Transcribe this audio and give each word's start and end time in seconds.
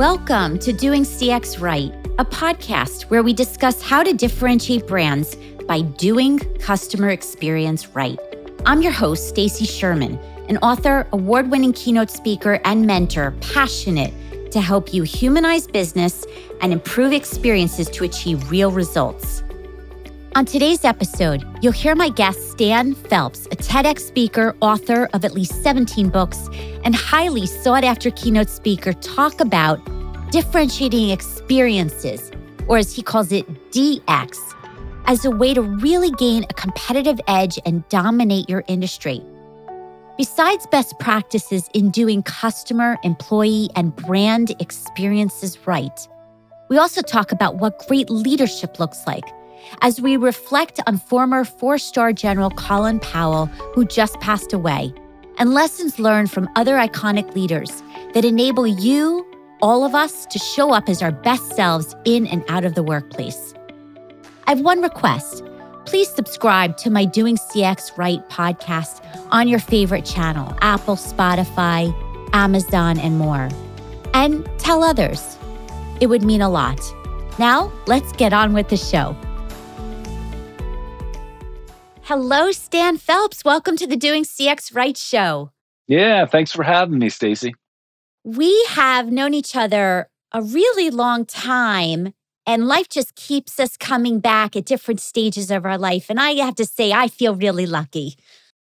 Welcome 0.00 0.58
to 0.60 0.72
Doing 0.72 1.02
CX 1.02 1.60
Right, 1.60 1.92
a 2.18 2.24
podcast 2.24 3.02
where 3.10 3.22
we 3.22 3.34
discuss 3.34 3.82
how 3.82 4.02
to 4.02 4.14
differentiate 4.14 4.86
brands 4.86 5.36
by 5.68 5.82
doing 5.82 6.38
customer 6.58 7.10
experience 7.10 7.86
right. 7.88 8.18
I'm 8.64 8.80
your 8.80 8.92
host, 8.92 9.28
Stacy 9.28 9.66
Sherman, 9.66 10.18
an 10.48 10.56
author, 10.62 11.06
award-winning 11.12 11.74
keynote 11.74 12.08
speaker, 12.08 12.62
and 12.64 12.86
mentor, 12.86 13.34
passionate 13.42 14.14
to 14.52 14.62
help 14.62 14.94
you 14.94 15.02
humanize 15.02 15.66
business 15.66 16.24
and 16.62 16.72
improve 16.72 17.12
experiences 17.12 17.90
to 17.90 18.04
achieve 18.04 18.50
real 18.50 18.70
results. 18.70 19.42
On 20.36 20.44
today's 20.44 20.84
episode, 20.84 21.44
you'll 21.60 21.72
hear 21.72 21.96
my 21.96 22.08
guest, 22.08 22.52
Stan 22.52 22.94
Phelps, 22.94 23.46
a 23.46 23.56
TEDx 23.56 23.98
speaker, 23.98 24.54
author 24.60 25.08
of 25.12 25.24
at 25.24 25.34
least 25.34 25.60
17 25.60 26.08
books, 26.08 26.48
and 26.84 26.94
highly 26.94 27.46
sought 27.46 27.82
after 27.82 28.12
keynote 28.12 28.48
speaker, 28.48 28.92
talk 28.92 29.40
about 29.40 29.80
differentiating 30.30 31.10
experiences, 31.10 32.30
or 32.68 32.78
as 32.78 32.94
he 32.94 33.02
calls 33.02 33.32
it, 33.32 33.44
DX, 33.72 34.38
as 35.06 35.24
a 35.24 35.32
way 35.32 35.52
to 35.52 35.62
really 35.62 36.12
gain 36.12 36.44
a 36.44 36.54
competitive 36.54 37.20
edge 37.26 37.58
and 37.66 37.86
dominate 37.88 38.48
your 38.48 38.62
industry. 38.68 39.20
Besides 40.16 40.64
best 40.68 40.96
practices 41.00 41.68
in 41.74 41.90
doing 41.90 42.22
customer, 42.22 42.98
employee, 43.02 43.68
and 43.74 43.96
brand 43.96 44.54
experiences 44.60 45.58
right, 45.66 46.06
we 46.68 46.78
also 46.78 47.02
talk 47.02 47.32
about 47.32 47.56
what 47.56 47.84
great 47.88 48.08
leadership 48.10 48.78
looks 48.78 49.04
like 49.08 49.24
as 49.82 50.00
we 50.00 50.16
reflect 50.16 50.80
on 50.86 50.98
former 50.98 51.44
four 51.44 51.78
star 51.78 52.12
General 52.12 52.50
Colin 52.50 53.00
Powell, 53.00 53.46
who 53.74 53.84
just 53.84 54.18
passed 54.20 54.52
away, 54.52 54.92
and 55.38 55.54
lessons 55.54 55.98
learned 55.98 56.30
from 56.30 56.48
other 56.56 56.76
iconic 56.76 57.34
leaders 57.34 57.82
that 58.14 58.24
enable 58.24 58.66
you, 58.66 59.26
all 59.62 59.84
of 59.84 59.94
us, 59.94 60.26
to 60.26 60.38
show 60.38 60.72
up 60.72 60.88
as 60.88 61.02
our 61.02 61.12
best 61.12 61.54
selves 61.54 61.94
in 62.04 62.26
and 62.26 62.44
out 62.48 62.64
of 62.64 62.74
the 62.74 62.82
workplace. 62.82 63.54
I 64.46 64.50
have 64.50 64.60
one 64.60 64.82
request. 64.82 65.44
Please 65.86 66.08
subscribe 66.08 66.76
to 66.78 66.90
my 66.90 67.04
Doing 67.04 67.36
CX 67.36 67.96
Right 67.96 68.26
podcast 68.28 69.04
on 69.30 69.48
your 69.48 69.58
favorite 69.58 70.04
channel 70.04 70.56
Apple, 70.60 70.96
Spotify, 70.96 71.94
Amazon, 72.32 72.98
and 72.98 73.18
more. 73.18 73.48
And 74.12 74.48
tell 74.58 74.82
others. 74.82 75.38
It 76.00 76.08
would 76.08 76.22
mean 76.22 76.42
a 76.42 76.48
lot. 76.48 76.80
Now, 77.38 77.72
let's 77.86 78.12
get 78.12 78.32
on 78.32 78.52
with 78.52 78.68
the 78.68 78.76
show. 78.76 79.16
Hello, 82.10 82.50
Stan 82.50 82.96
Phelps. 82.96 83.44
Welcome 83.44 83.76
to 83.76 83.86
the 83.86 83.96
Doing 83.96 84.24
CX 84.24 84.74
Right 84.74 84.96
show. 84.96 85.52
Yeah, 85.86 86.26
thanks 86.26 86.50
for 86.50 86.64
having 86.64 86.98
me, 86.98 87.08
Stacy. 87.08 87.54
We 88.24 88.64
have 88.70 89.12
known 89.12 89.32
each 89.32 89.54
other 89.54 90.10
a 90.32 90.42
really 90.42 90.90
long 90.90 91.24
time, 91.24 92.12
and 92.44 92.66
life 92.66 92.88
just 92.88 93.14
keeps 93.14 93.60
us 93.60 93.76
coming 93.76 94.18
back 94.18 94.56
at 94.56 94.64
different 94.64 94.98
stages 94.98 95.52
of 95.52 95.64
our 95.64 95.78
life. 95.78 96.10
And 96.10 96.18
I 96.18 96.32
have 96.32 96.56
to 96.56 96.66
say, 96.66 96.90
I 96.90 97.06
feel 97.06 97.36
really 97.36 97.66
lucky. 97.66 98.16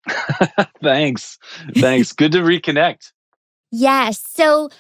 thanks. 0.83 1.39
Thanks. 1.77 2.11
Good 2.11 2.33
to 2.33 2.39
reconnect. 2.39 3.13
Yes. 3.71 4.21
So, 4.27 4.71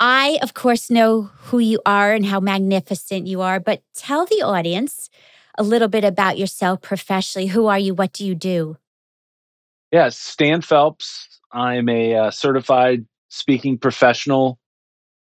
I, 0.00 0.38
of 0.40 0.54
course, 0.54 0.90
know 0.90 1.28
who 1.50 1.58
you 1.58 1.82
are 1.84 2.14
and 2.14 2.24
how 2.24 2.40
magnificent 2.40 3.26
you 3.26 3.42
are, 3.42 3.60
but 3.60 3.82
tell 3.94 4.24
the 4.24 4.40
audience 4.40 5.10
a 5.58 5.62
little 5.62 5.88
bit 5.88 6.04
about 6.04 6.38
yourself 6.38 6.82
professionally. 6.82 7.48
Who 7.48 7.66
are 7.66 7.78
you? 7.78 7.94
What 7.94 8.12
do 8.12 8.26
you 8.26 8.34
do? 8.34 8.76
Yes, 9.92 10.18
Stan 10.18 10.62
Phelps. 10.62 11.40
I'm 11.52 11.88
a 11.88 12.14
uh, 12.14 12.30
certified 12.30 13.06
speaking 13.28 13.78
professional. 13.78 14.58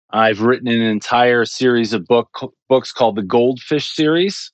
I've 0.10 0.42
written 0.42 0.68
an 0.68 0.82
entire 0.82 1.46
series 1.46 1.94
of 1.94 2.06
book 2.06 2.30
books 2.70 2.92
called 2.92 3.16
the 3.16 3.24
Goldfish 3.24 3.94
series, 3.94 4.52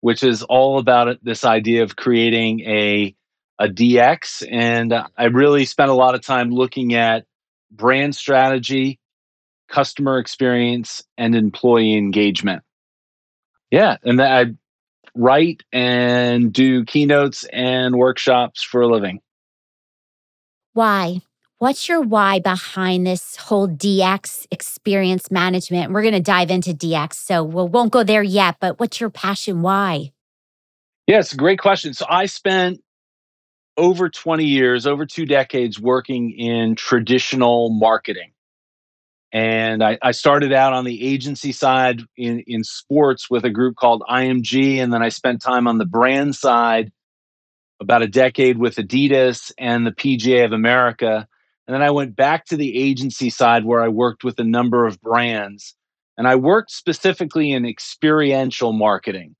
which 0.00 0.22
is 0.22 0.42
all 0.42 0.78
about 0.78 1.18
this 1.22 1.44
idea 1.44 1.82
of 1.82 1.96
creating 1.96 2.60
a 2.60 3.14
a 3.58 3.68
DX. 3.68 4.46
And 4.50 4.92
I 5.16 5.24
really 5.24 5.64
spent 5.64 5.90
a 5.90 5.94
lot 5.94 6.14
of 6.14 6.20
time 6.20 6.50
looking 6.50 6.94
at 6.94 7.24
brand 7.70 8.14
strategy, 8.14 9.00
customer 9.68 10.18
experience, 10.18 11.02
and 11.16 11.34
employee 11.34 11.94
engagement. 11.94 12.62
Yeah, 13.70 13.96
and 14.04 14.20
that 14.20 14.30
I 14.30 14.52
write 15.16 15.62
and 15.72 16.52
do 16.52 16.84
keynotes 16.84 17.44
and 17.52 17.96
workshops 17.96 18.62
for 18.62 18.82
a 18.82 18.88
living. 18.88 19.20
Why? 20.72 21.22
What's 21.58 21.88
your 21.88 22.02
why 22.02 22.40
behind 22.40 23.06
this 23.06 23.36
whole 23.36 23.66
DX 23.66 24.46
experience 24.50 25.30
management? 25.30 25.90
We're 25.90 26.02
going 26.02 26.12
to 26.12 26.20
dive 26.20 26.50
into 26.50 26.74
DX, 26.74 27.14
so 27.14 27.42
we 27.42 27.64
won't 27.64 27.92
go 27.92 28.04
there 28.04 28.22
yet, 28.22 28.56
but 28.60 28.78
what's 28.78 29.00
your 29.00 29.08
passion? 29.08 29.62
Why? 29.62 30.12
Yeah, 31.06 31.22
a 31.32 31.36
great 31.36 31.58
question. 31.58 31.94
So 31.94 32.04
I 32.08 32.26
spent 32.26 32.82
over 33.78 34.10
20 34.10 34.44
years, 34.44 34.86
over 34.86 35.06
two 35.06 35.24
decades 35.24 35.80
working 35.80 36.32
in 36.32 36.74
traditional 36.74 37.70
marketing. 37.70 38.32
And 39.36 39.84
I, 39.84 39.98
I, 40.00 40.12
started 40.12 40.54
out 40.54 40.72
on 40.72 40.86
the 40.86 41.06
agency 41.06 41.52
side 41.52 42.00
in, 42.16 42.42
in 42.46 42.64
sports 42.64 43.28
with 43.28 43.44
a 43.44 43.50
group 43.50 43.76
called 43.76 44.02
IMG. 44.08 44.78
And 44.78 44.90
then 44.90 45.02
I 45.02 45.10
spent 45.10 45.42
time 45.42 45.68
on 45.68 45.76
the 45.76 45.84
brand 45.84 46.34
side 46.34 46.90
about 47.78 48.00
a 48.00 48.08
decade 48.08 48.56
with 48.56 48.76
Adidas 48.76 49.52
and 49.58 49.86
the 49.86 49.90
PGA 49.90 50.46
of 50.46 50.52
America. 50.52 51.28
And 51.66 51.74
then 51.74 51.82
I 51.82 51.90
went 51.90 52.16
back 52.16 52.46
to 52.46 52.56
the 52.56 52.78
agency 52.78 53.28
side 53.28 53.66
where 53.66 53.82
I 53.82 53.88
worked 53.88 54.24
with 54.24 54.38
a 54.38 54.44
number 54.44 54.86
of 54.86 54.98
brands. 55.02 55.74
And 56.16 56.26
I 56.26 56.36
worked 56.36 56.70
specifically 56.70 57.52
in 57.52 57.66
experiential 57.66 58.72
marketing. 58.72 59.36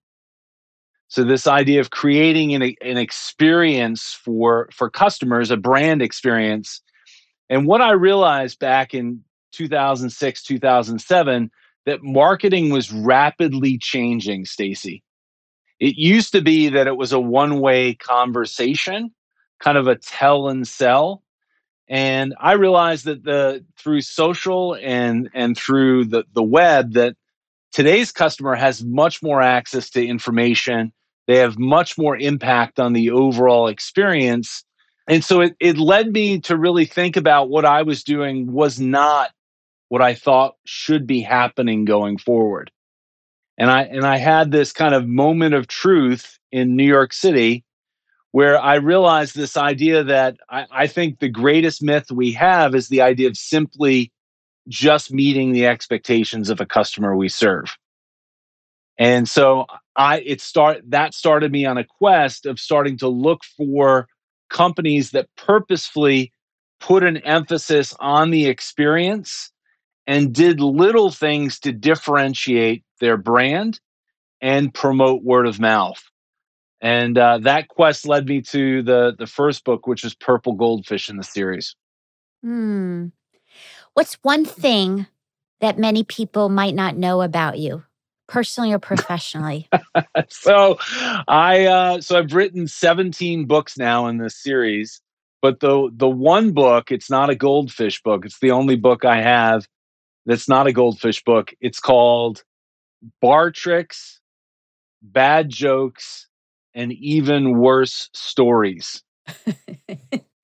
So 1.09 1.25
this 1.25 1.47
idea 1.47 1.81
of 1.81 1.89
creating 1.89 2.55
an, 2.55 2.75
an 2.83 2.99
experience 2.99 4.13
for, 4.13 4.69
for 4.75 4.91
customers, 4.91 5.51
a 5.51 5.57
brand 5.57 6.03
experience. 6.03 6.83
And 7.49 7.67
what 7.67 7.81
I 7.81 7.93
realized 7.93 8.59
back 8.59 8.93
in 8.93 9.23
2006, 9.57 10.43
2007 10.43 11.51
that 11.87 12.03
marketing 12.03 12.71
was 12.71 12.93
rapidly 12.93 13.79
changing, 13.79 14.45
Stacy. 14.45 15.03
It 15.79 15.97
used 15.97 16.33
to 16.33 16.43
be 16.43 16.69
that 16.71 16.87
it 16.87 16.97
was 16.97 17.13
a 17.13 17.21
one-way 17.21 17.95
conversation, 17.95 19.13
kind 19.61 19.79
of 19.79 19.87
a 19.87 19.97
tell 19.97 20.49
and 20.49 20.67
sell. 20.67 21.23
And 21.89 22.35
I 22.41 22.53
realized 22.53 23.05
that 23.05 23.23
the 23.23 23.65
through 23.79 24.01
social 24.01 24.75
and 24.75 25.31
and 25.35 25.57
through 25.57 26.07
the, 26.07 26.25
the 26.35 26.43
web 26.43 26.95
that 26.95 27.15
today's 27.73 28.11
customer 28.11 28.57
has 28.57 28.83
much 28.85 29.23
more 29.23 29.41
access 29.41 29.91
to 29.91 30.05
information. 30.05 30.93
They 31.29 31.37
have 31.37 31.59
much 31.59 31.97
more 31.97 32.17
impact 32.17 32.81
on 32.81 32.93
the 32.93 33.11
overall 33.11 33.69
experience. 33.69 34.65
And 35.09 35.23
so 35.23 35.41
it, 35.43 35.55
it 35.61 35.79
led 35.79 36.13
me 36.13 36.41
to 36.43 36.57
really 36.57 36.87
think 36.87 37.17
about 37.17 37.49
what 37.49 37.65
I 37.65 37.83
was 37.83 38.03
doing 38.03 38.53
was 38.53 38.81
not 38.81 39.31
what 39.89 40.03
I 40.03 40.15
thought 40.15 40.57
should 40.65 41.07
be 41.07 41.21
happening 41.21 41.85
going 41.85 42.19
forward. 42.19 42.71
And 43.59 43.71
I 43.71 43.83
and 43.83 44.05
I 44.05 44.19
had 44.19 44.51
this 44.51 44.73
kind 44.73 44.95
of 44.95 45.07
moment 45.07 45.55
of 45.55 45.67
truth 45.67 46.39
in 46.53 46.77
New 46.77 46.87
York 46.87 47.13
City 47.13 47.65
where 48.33 48.61
I 48.61 48.75
realized 48.75 49.35
this 49.35 49.57
idea 49.57 50.05
that 50.05 50.37
I, 50.51 50.67
I 50.71 50.87
think 50.89 51.19
the 51.19 51.29
greatest 51.29 51.83
myth 51.83 52.11
we 52.11 52.33
have 52.33 52.75
is 52.75 52.89
the 52.89 53.01
idea 53.01 53.29
of 53.29 53.37
simply 53.37 54.13
just 54.69 55.11
meeting 55.11 55.53
the 55.53 55.67
expectations 55.67 56.51
of 56.51 56.61
a 56.61 56.67
customer 56.67 57.17
we 57.17 57.31
serve. 57.31 57.77
And 58.99 59.29
so 59.29 59.67
I 59.97 60.21
it 60.21 60.41
start 60.41 60.83
that 60.89 61.15
started 61.15 61.53
me 61.53 61.65
on 61.65 61.79
a 61.79 61.85
quest 61.85 62.47
of 62.47 62.59
starting 62.59 62.99
to 62.99 63.09
look 63.09 63.43
for 63.57 64.07
companies 64.51 65.13
that 65.13 65.29
purposefully 65.37 66.33
put 66.81 67.03
an 67.03 67.17
emphasis 67.19 67.95
on 68.01 68.31
the 68.31 68.47
experience 68.47 69.51
and 70.07 70.33
did 70.33 70.61
little 70.61 71.11
things 71.11 71.59
to 71.61 71.73
differentiate 71.73 72.85
their 73.01 73.17
brand 73.17 73.81
and 74.41 74.73
promote 74.73 75.23
word 75.23 75.47
of 75.47 75.59
mouth. 75.59 76.03
And 76.81 77.17
uh, 77.17 77.39
that 77.39 77.69
quest 77.69 78.07
led 78.07 78.27
me 78.27 78.43
to 78.43 78.83
the 78.83 79.15
the 79.19 79.27
first 79.27 79.65
book, 79.65 79.87
which 79.87 80.05
is 80.05 80.15
Purple 80.15 80.53
Goldfish 80.53 81.09
in 81.09 81.17
the 81.17 81.25
series. 81.25 81.75
Hmm. 82.43 83.07
What's 83.95 84.15
one 84.23 84.45
thing 84.45 85.07
that 85.61 85.79
many 85.79 86.05
people 86.05 86.51
might 86.51 86.75
not 86.75 86.97
know 86.97 87.23
about 87.23 87.59
you, 87.59 87.83
personally 88.29 88.73
or 88.73 88.79
professionally? 88.79 89.69
so, 90.29 90.77
I 91.27 91.65
uh, 91.65 92.01
so 92.03 92.19
I've 92.19 92.35
written 92.35 92.69
seventeen 92.69 93.47
books 93.47 93.79
now 93.79 94.07
in 94.07 94.19
this 94.19 94.37
series, 94.37 95.01
but 95.41 95.61
the 95.61 95.91
the 95.95 96.11
one 96.11 96.53
book, 96.53 96.93
it's 96.93 97.09
not 97.09 97.31
a 97.31 97.35
goldfish 97.35 98.03
book. 98.03 98.27
It's 98.27 98.39
the 98.41 98.51
only 98.51 98.77
book 98.77 99.07
I 99.07 99.23
have 99.23 99.67
that's 100.27 100.49
not 100.49 100.67
a 100.67 100.73
goldfish 100.73 101.23
book. 101.25 101.55
It's 101.61 101.81
called 101.81 102.45
Bar 103.21 103.53
Tricks, 103.53 104.21
Bad 105.01 105.49
Jokes, 105.49 106.27
and 106.75 106.93
Even 106.93 107.59
Worse 107.59 108.11
Stories. 108.13 109.03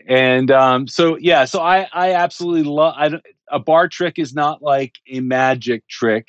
and 0.06 0.50
um, 0.50 0.86
so, 0.88 1.16
yeah, 1.16 1.44
so 1.44 1.60
I, 1.60 1.88
I 1.92 2.14
absolutely 2.14 2.62
love, 2.62 2.94
I, 2.96 3.10
a 3.50 3.58
bar 3.58 3.88
trick 3.88 4.18
is 4.18 4.32
not 4.32 4.62
like 4.62 4.94
a 5.10 5.20
magic 5.20 5.86
trick. 5.88 6.28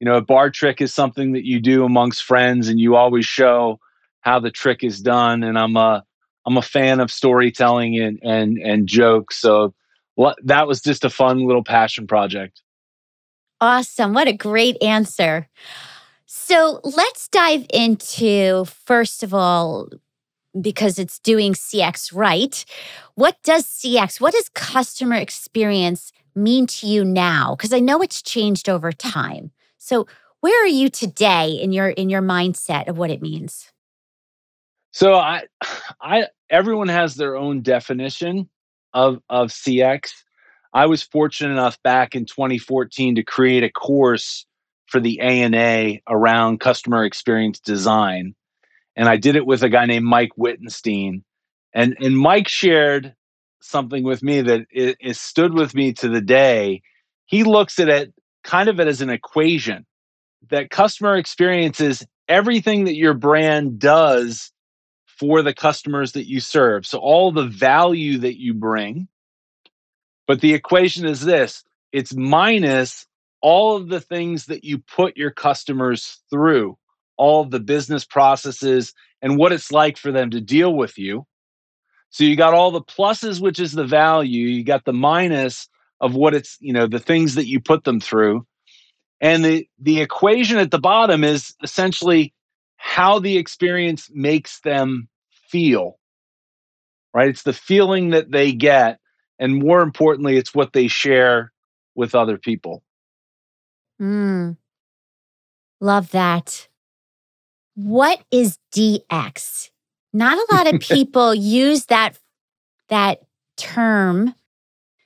You 0.00 0.06
know, 0.06 0.16
a 0.16 0.22
bar 0.22 0.50
trick 0.50 0.80
is 0.80 0.94
something 0.94 1.32
that 1.32 1.44
you 1.44 1.60
do 1.60 1.84
amongst 1.84 2.24
friends 2.24 2.68
and 2.68 2.80
you 2.80 2.96
always 2.96 3.26
show 3.26 3.80
how 4.20 4.40
the 4.40 4.50
trick 4.50 4.82
is 4.82 5.00
done. 5.00 5.42
And 5.42 5.58
I'm 5.58 5.76
a 5.76 6.04
I'm 6.46 6.56
a 6.56 6.62
fan 6.62 7.00
of 7.00 7.10
storytelling 7.10 7.98
and 8.00 8.18
and 8.22 8.58
and 8.58 8.86
jokes. 8.86 9.38
So 9.38 9.74
that 10.42 10.66
was 10.66 10.80
just 10.80 11.04
a 11.04 11.10
fun 11.10 11.46
little 11.46 11.64
passion 11.64 12.06
project. 12.06 12.60
Awesome. 13.60 14.12
What 14.12 14.28
a 14.28 14.32
great 14.32 14.76
answer. 14.82 15.48
So 16.26 16.80
let's 16.84 17.28
dive 17.28 17.66
into, 17.72 18.64
first 18.64 19.22
of 19.22 19.32
all, 19.32 19.88
because 20.60 20.98
it's 20.98 21.18
doing 21.18 21.54
CX 21.54 22.14
right. 22.14 22.64
What 23.14 23.36
does 23.42 23.64
CX, 23.66 24.20
what 24.20 24.34
does 24.34 24.48
customer 24.50 25.16
experience 25.16 26.12
mean 26.34 26.66
to 26.66 26.86
you 26.86 27.04
now? 27.04 27.54
Because 27.56 27.72
I 27.72 27.80
know 27.80 28.02
it's 28.02 28.22
changed 28.22 28.68
over 28.68 28.92
time. 28.92 29.50
So 29.78 30.06
where 30.40 30.62
are 30.62 30.68
you 30.68 30.90
today 30.90 31.52
in 31.52 31.72
your 31.72 31.88
in 31.88 32.10
your 32.10 32.22
mindset 32.22 32.88
of 32.88 32.98
what 32.98 33.10
it 33.10 33.22
means? 33.22 33.72
So 34.92 35.14
I 35.14 35.44
I 36.00 36.26
everyone 36.50 36.88
has 36.88 37.14
their 37.14 37.36
own 37.36 37.62
definition 37.62 38.48
of 38.92 39.20
of 39.28 39.48
CX. 39.48 40.10
I 40.74 40.86
was 40.86 41.04
fortunate 41.04 41.52
enough 41.52 41.80
back 41.84 42.16
in 42.16 42.26
2014 42.26 43.14
to 43.14 43.22
create 43.22 43.62
a 43.62 43.70
course 43.70 44.44
for 44.86 44.98
the 44.98 45.20
ANA 45.20 46.00
around 46.08 46.58
customer 46.58 47.04
experience 47.04 47.60
design. 47.60 48.34
And 48.96 49.08
I 49.08 49.16
did 49.16 49.36
it 49.36 49.46
with 49.46 49.62
a 49.62 49.68
guy 49.68 49.86
named 49.86 50.04
Mike 50.04 50.32
Wittenstein. 50.36 51.22
And, 51.72 51.96
and 52.00 52.18
Mike 52.18 52.48
shared 52.48 53.14
something 53.62 54.02
with 54.02 54.22
me 54.22 54.42
that 54.42 54.66
it, 54.70 54.96
it 55.00 55.16
stood 55.16 55.54
with 55.54 55.74
me 55.74 55.92
to 55.94 56.08
the 56.08 56.20
day. 56.20 56.82
He 57.26 57.44
looks 57.44 57.78
at 57.78 57.88
it 57.88 58.12
kind 58.42 58.68
of 58.68 58.80
as 58.80 59.00
an 59.00 59.10
equation 59.10 59.86
that 60.50 60.70
customer 60.70 61.16
experience 61.16 61.80
is 61.80 62.04
everything 62.28 62.84
that 62.84 62.96
your 62.96 63.14
brand 63.14 63.78
does 63.78 64.52
for 65.06 65.42
the 65.42 65.54
customers 65.54 66.12
that 66.12 66.28
you 66.28 66.40
serve. 66.40 66.84
So 66.84 66.98
all 66.98 67.32
the 67.32 67.46
value 67.46 68.18
that 68.18 68.38
you 68.38 68.54
bring 68.54 69.08
but 70.26 70.40
the 70.40 70.54
equation 70.54 71.06
is 71.06 71.20
this 71.20 71.64
it's 71.92 72.14
minus 72.14 73.06
all 73.40 73.76
of 73.76 73.88
the 73.88 74.00
things 74.00 74.46
that 74.46 74.64
you 74.64 74.78
put 74.78 75.16
your 75.16 75.30
customers 75.30 76.22
through, 76.30 76.78
all 77.16 77.42
of 77.42 77.50
the 77.50 77.60
business 77.60 78.04
processes 78.04 78.94
and 79.20 79.36
what 79.36 79.52
it's 79.52 79.70
like 79.70 79.98
for 79.98 80.10
them 80.10 80.30
to 80.30 80.40
deal 80.40 80.74
with 80.74 80.98
you. 80.98 81.26
So 82.08 82.24
you 82.24 82.36
got 82.36 82.54
all 82.54 82.70
the 82.70 82.80
pluses, 82.80 83.40
which 83.40 83.60
is 83.60 83.72
the 83.72 83.84
value, 83.84 84.46
you 84.46 84.64
got 84.64 84.84
the 84.84 84.92
minus 84.92 85.68
of 86.00 86.14
what 86.14 86.34
it's, 86.34 86.56
you 86.60 86.72
know, 86.72 86.86
the 86.86 86.98
things 86.98 87.34
that 87.34 87.46
you 87.46 87.60
put 87.60 87.84
them 87.84 88.00
through. 88.00 88.46
And 89.20 89.44
the 89.44 89.68
the 89.78 90.00
equation 90.00 90.58
at 90.58 90.70
the 90.70 90.78
bottom 90.78 91.22
is 91.22 91.54
essentially 91.62 92.34
how 92.76 93.18
the 93.18 93.36
experience 93.36 94.08
makes 94.12 94.60
them 94.60 95.08
feel. 95.48 95.98
Right? 97.12 97.28
It's 97.28 97.42
the 97.42 97.52
feeling 97.52 98.10
that 98.10 98.30
they 98.30 98.52
get 98.52 98.98
and 99.38 99.62
more 99.62 99.82
importantly 99.82 100.36
it's 100.36 100.54
what 100.54 100.72
they 100.72 100.88
share 100.88 101.52
with 101.94 102.14
other 102.14 102.38
people. 102.38 102.82
Mm. 104.00 104.56
love 105.80 106.10
that. 106.10 106.68
What 107.76 108.22
is 108.30 108.58
dx 108.74 109.70
not 110.14 110.38
a 110.38 110.54
lot 110.54 110.72
of 110.72 110.80
people 110.80 111.34
use 111.34 111.86
that 111.86 112.18
that 112.88 113.20
term. 113.56 114.34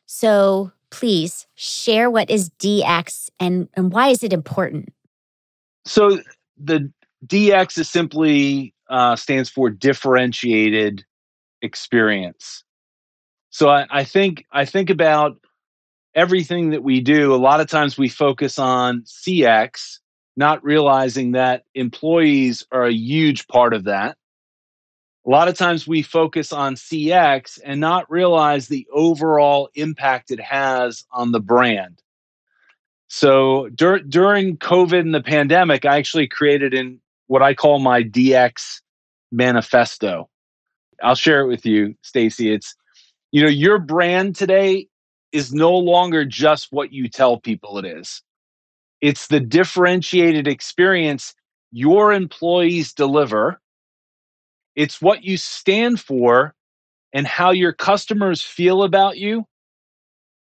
So 0.07 0.71
please 0.91 1.47
share 1.55 2.11
what 2.11 2.31
is 2.31 2.51
dx 2.51 3.31
and, 3.41 3.69
and 3.75 3.93
why 3.93 4.09
is 4.09 4.23
it 4.23 4.33
important? 4.33 4.93
So 5.85 6.21
the 6.57 6.93
dx 7.27 7.79
is 7.79 7.89
simply 7.89 8.75
uh, 8.89 9.17
stands 9.17 9.51
for 9.51 9.71
differentiated 9.71 11.05
experience 11.63 12.65
so 13.59 13.69
I, 13.69 13.87
I 13.91 14.05
think 14.05 14.47
I 14.53 14.67
think 14.67 14.89
about 14.89 15.37
everything 16.15 16.71
that 16.71 16.85
we 16.85 17.01
do. 17.01 17.35
A 17.35 17.43
lot 17.43 17.61
of 17.61 17.67
times 17.67 17.99
we 17.99 18.09
focus 18.09 18.57
on 18.57 19.03
CX, 19.03 19.99
not 20.37 20.63
realizing 20.63 21.33
that 21.33 21.65
employees 21.75 22.65
are 22.71 22.85
a 22.85 22.93
huge 22.93 23.49
part 23.49 23.75
of 23.75 23.83
that. 23.85 24.17
A 25.27 25.31
lot 25.31 25.49
of 25.49 25.57
times 25.59 25.89
we 25.89 26.03
focus 26.03 26.53
on 26.53 26.77
CX 26.77 27.59
and 27.65 27.81
not 27.81 28.09
realize 28.09 28.69
the 28.69 28.87
overall 28.93 29.71
impact 29.75 30.31
it 30.31 30.41
has 30.41 31.05
on 31.11 31.33
the 31.33 31.41
brand. 31.41 32.01
So 33.09 33.71
dur- 33.75 33.99
during 33.99 34.57
COVID 34.59 35.01
and 35.01 35.13
the 35.13 35.21
pandemic, 35.21 35.85
I 35.85 35.99
actually 35.99 36.29
created 36.29 36.75
in 36.75 37.01
what 37.27 37.43
I 37.43 37.55
call 37.55 37.81
my 37.81 38.05
DX 38.05 38.83
manifesto. 39.33 40.29
I'll 41.03 41.17
share 41.17 41.41
it 41.41 41.49
with 41.49 41.67
you, 41.67 41.97
Stacy. 42.03 42.53
It's 42.53 42.77
you 43.31 43.43
know 43.43 43.49
your 43.49 43.79
brand 43.79 44.37
today 44.37 44.89
is 45.33 45.53
no 45.53 45.73
longer 45.77 46.25
just 46.25 46.69
what 46.71 46.93
you 46.93 47.09
tell 47.09 47.39
people 47.39 47.79
it 47.79 47.85
is. 47.85 48.23
It's 49.01 49.27
the 49.27 49.41
differentiated 49.41 50.49
experience 50.49 51.35
your 51.71 52.13
employees 52.13 52.95
deliver. 52.95 53.61
It's 54.75 55.03
what 55.03 55.23
you 55.23 55.37
stand 55.37 56.01
for 56.01 56.55
and 57.13 57.27
how 57.27 57.51
your 57.51 57.73
customers 57.73 58.43
feel 58.43 58.83
about 58.83 59.19
you. 59.19 59.45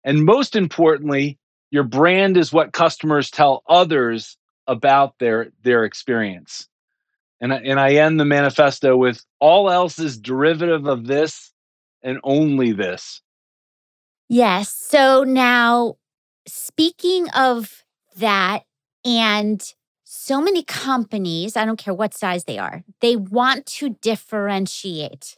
And 0.05 0.25
most 0.25 0.55
importantly 0.55 1.39
your 1.71 1.85
brand 1.85 2.37
is 2.37 2.53
what 2.53 2.73
customers 2.73 3.31
tell 3.31 3.63
others 3.69 4.37
about 4.67 5.19
their 5.19 5.49
their 5.63 5.85
experience. 5.85 6.69
And 7.41 7.53
I, 7.53 7.57
and 7.57 7.81
I 7.81 7.95
end 7.95 8.21
the 8.21 8.25
manifesto 8.25 8.97
with 8.97 9.25
all 9.41 9.71
else 9.71 9.99
is 9.99 10.17
derivative 10.17 10.87
of 10.87 11.07
this 11.07 11.53
and 12.05 12.21
only 12.23 12.71
this. 12.71 13.23
Yes. 14.29 14.71
So 14.71 15.25
now, 15.25 15.97
speaking 16.47 17.29
of 17.31 17.85
that, 18.17 18.65
and 19.05 19.75
so 20.05 20.41
many 20.41 20.63
companies, 20.63 21.57
I 21.57 21.65
don't 21.65 21.79
care 21.79 21.95
what 21.95 22.15
size 22.15 22.45
they 22.45 22.59
are, 22.59 22.85
they 23.01 23.17
want 23.17 23.67
to 23.67 23.91
differentiate. 24.01 25.37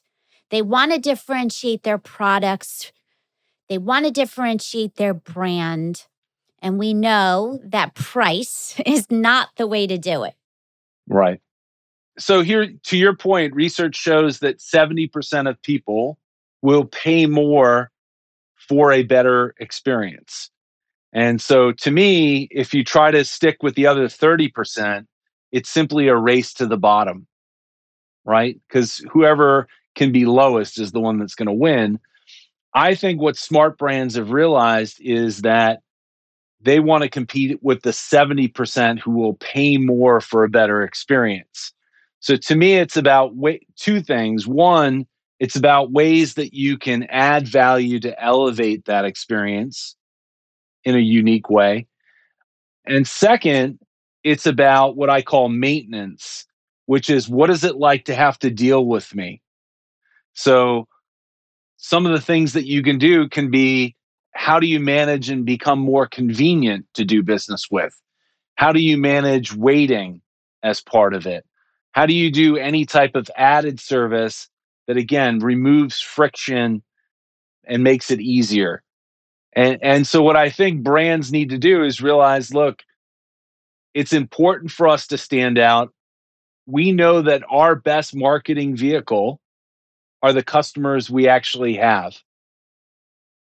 They 0.50 0.62
want 0.62 0.92
to 0.92 0.98
differentiate 0.98 1.82
their 1.82 1.98
products, 1.98 2.92
they 3.68 3.78
want 3.78 4.04
to 4.04 4.10
differentiate 4.10 4.96
their 4.96 5.14
brand. 5.14 6.06
And 6.62 6.78
we 6.78 6.94
know 6.94 7.60
that 7.64 7.94
price 7.94 8.80
is 8.86 9.10
not 9.10 9.50
the 9.56 9.66
way 9.66 9.86
to 9.86 9.98
do 9.98 10.24
it. 10.24 10.34
Right. 11.08 11.40
So, 12.18 12.42
here, 12.42 12.72
to 12.84 12.96
your 12.96 13.14
point, 13.14 13.54
research 13.54 13.94
shows 13.94 14.38
that 14.38 14.58
70% 14.58 15.50
of 15.50 15.60
people 15.62 16.18
will 16.62 16.84
pay 16.84 17.26
more 17.26 17.90
for 18.56 18.92
a 18.92 19.02
better 19.02 19.54
experience. 19.58 20.50
And 21.12 21.40
so 21.40 21.72
to 21.72 21.90
me, 21.90 22.48
if 22.50 22.74
you 22.74 22.84
try 22.84 23.10
to 23.10 23.24
stick 23.24 23.62
with 23.62 23.74
the 23.74 23.86
other 23.86 24.06
30%, 24.06 25.06
it's 25.52 25.70
simply 25.70 26.08
a 26.08 26.16
race 26.16 26.52
to 26.54 26.66
the 26.66 26.76
bottom, 26.76 27.26
right? 28.24 28.60
Because 28.68 28.98
whoever 29.10 29.68
can 29.94 30.12
be 30.12 30.26
lowest 30.26 30.78
is 30.78 30.92
the 30.92 31.00
one 31.00 31.18
that's 31.18 31.34
going 31.34 31.46
to 31.46 31.52
win. 31.52 31.98
I 32.74 32.94
think 32.94 33.20
what 33.20 33.36
smart 33.36 33.78
brands 33.78 34.16
have 34.16 34.30
realized 34.30 35.00
is 35.00 35.42
that 35.42 35.80
they 36.60 36.80
want 36.80 37.02
to 37.04 37.08
compete 37.08 37.62
with 37.62 37.82
the 37.82 37.90
70% 37.90 38.98
who 38.98 39.12
will 39.12 39.34
pay 39.34 39.78
more 39.78 40.20
for 40.20 40.44
a 40.44 40.50
better 40.50 40.82
experience. 40.82 41.72
So 42.20 42.36
to 42.36 42.56
me, 42.56 42.74
it's 42.74 42.96
about 42.96 43.32
two 43.76 44.00
things. 44.02 44.46
One, 44.46 45.06
it's 45.38 45.56
about 45.56 45.92
ways 45.92 46.34
that 46.34 46.54
you 46.54 46.78
can 46.78 47.04
add 47.04 47.46
value 47.46 48.00
to 48.00 48.22
elevate 48.22 48.86
that 48.86 49.04
experience 49.04 49.96
in 50.84 50.94
a 50.94 51.00
unique 51.00 51.50
way. 51.50 51.86
And 52.86 53.06
second, 53.06 53.78
it's 54.24 54.46
about 54.46 54.96
what 54.96 55.10
I 55.10 55.22
call 55.22 55.48
maintenance, 55.48 56.46
which 56.86 57.10
is 57.10 57.28
what 57.28 57.50
is 57.50 57.64
it 57.64 57.76
like 57.76 58.06
to 58.06 58.14
have 58.14 58.38
to 58.40 58.50
deal 58.50 58.86
with 58.86 59.14
me? 59.14 59.42
So, 60.34 60.86
some 61.78 62.06
of 62.06 62.12
the 62.12 62.20
things 62.20 62.54
that 62.54 62.66
you 62.66 62.82
can 62.82 62.98
do 62.98 63.28
can 63.28 63.50
be 63.50 63.94
how 64.32 64.60
do 64.60 64.66
you 64.66 64.80
manage 64.80 65.30
and 65.30 65.44
become 65.44 65.78
more 65.78 66.06
convenient 66.06 66.86
to 66.94 67.04
do 67.04 67.22
business 67.22 67.66
with? 67.70 67.94
How 68.56 68.72
do 68.72 68.80
you 68.80 68.96
manage 68.96 69.54
waiting 69.54 70.20
as 70.62 70.80
part 70.80 71.14
of 71.14 71.26
it? 71.26 71.44
How 71.92 72.06
do 72.06 72.14
you 72.14 72.30
do 72.30 72.56
any 72.56 72.84
type 72.84 73.14
of 73.14 73.30
added 73.36 73.80
service 73.80 74.48
that 74.86 74.96
again 74.96 75.38
removes 75.40 76.00
friction 76.00 76.82
and 77.66 77.82
makes 77.82 78.10
it 78.10 78.20
easier. 78.20 78.82
And 79.54 79.78
and 79.82 80.06
so 80.06 80.22
what 80.22 80.36
I 80.36 80.50
think 80.50 80.82
brands 80.82 81.32
need 81.32 81.50
to 81.50 81.58
do 81.58 81.82
is 81.82 82.02
realize, 82.02 82.52
look, 82.52 82.82
it's 83.94 84.12
important 84.12 84.70
for 84.70 84.86
us 84.86 85.06
to 85.08 85.18
stand 85.18 85.58
out. 85.58 85.92
We 86.66 86.92
know 86.92 87.22
that 87.22 87.42
our 87.50 87.74
best 87.74 88.14
marketing 88.14 88.76
vehicle 88.76 89.40
are 90.22 90.32
the 90.32 90.42
customers 90.42 91.08
we 91.08 91.28
actually 91.28 91.76
have. 91.76 92.16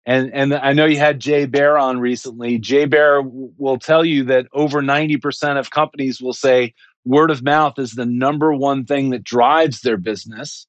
And 0.06 0.32
and 0.34 0.54
I 0.54 0.74
know 0.74 0.86
you 0.86 1.00
had 1.00 1.20
Jay 1.20 1.46
Baer 1.46 1.78
on 1.78 2.00
recently. 2.00 2.60
Jay 2.60 2.86
Baer 2.86 3.22
will 3.24 3.80
tell 3.80 4.06
you 4.06 4.24
that 4.26 4.48
over 4.54 4.82
90% 4.82 5.60
of 5.60 5.72
companies 5.72 6.22
will 6.22 6.34
say 6.34 6.74
word 7.06 7.32
of 7.32 7.44
mouth 7.44 7.80
is 7.80 7.94
the 7.94 8.06
number 8.06 8.54
one 8.54 8.86
thing 8.86 9.10
that 9.10 9.24
drives 9.24 9.82
their 9.82 9.98
business. 9.98 10.68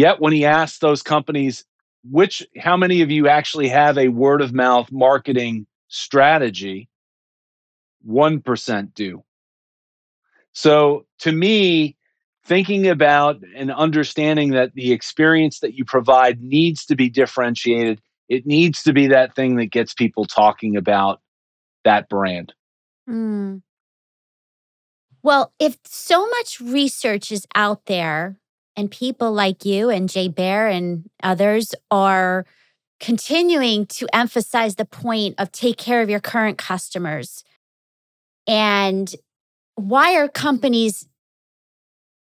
Yet 0.00 0.18
when 0.18 0.32
he 0.32 0.46
asks 0.46 0.78
those 0.78 1.02
companies, 1.02 1.66
which 2.10 2.46
how 2.56 2.74
many 2.78 3.02
of 3.02 3.10
you 3.10 3.28
actually 3.28 3.68
have 3.68 3.98
a 3.98 4.08
word 4.08 4.40
of 4.40 4.50
mouth 4.50 4.90
marketing 4.90 5.66
strategy? 5.88 6.88
1% 8.08 8.94
do. 8.94 9.22
So 10.54 11.04
to 11.18 11.32
me, 11.32 11.98
thinking 12.46 12.88
about 12.88 13.42
and 13.54 13.70
understanding 13.70 14.52
that 14.52 14.72
the 14.72 14.90
experience 14.90 15.60
that 15.60 15.74
you 15.74 15.84
provide 15.84 16.40
needs 16.40 16.86
to 16.86 16.96
be 16.96 17.10
differentiated, 17.10 18.00
it 18.30 18.46
needs 18.46 18.82
to 18.84 18.94
be 18.94 19.08
that 19.08 19.34
thing 19.34 19.56
that 19.56 19.66
gets 19.66 19.92
people 19.92 20.24
talking 20.24 20.78
about 20.78 21.20
that 21.84 22.08
brand. 22.08 22.54
Mm. 23.06 23.60
Well, 25.22 25.52
if 25.58 25.76
so 25.84 26.26
much 26.26 26.58
research 26.58 27.30
is 27.30 27.46
out 27.54 27.84
there 27.84 28.39
and 28.76 28.90
people 28.90 29.32
like 29.32 29.64
you 29.64 29.90
and 29.90 30.08
Jay 30.08 30.28
Baer 30.28 30.68
and 30.68 31.08
others 31.22 31.74
are 31.90 32.46
continuing 32.98 33.86
to 33.86 34.06
emphasize 34.12 34.76
the 34.76 34.84
point 34.84 35.34
of 35.38 35.50
take 35.52 35.76
care 35.76 36.02
of 36.02 36.10
your 36.10 36.20
current 36.20 36.58
customers. 36.58 37.44
And 38.46 39.12
why 39.74 40.16
are 40.16 40.28
companies 40.28 41.08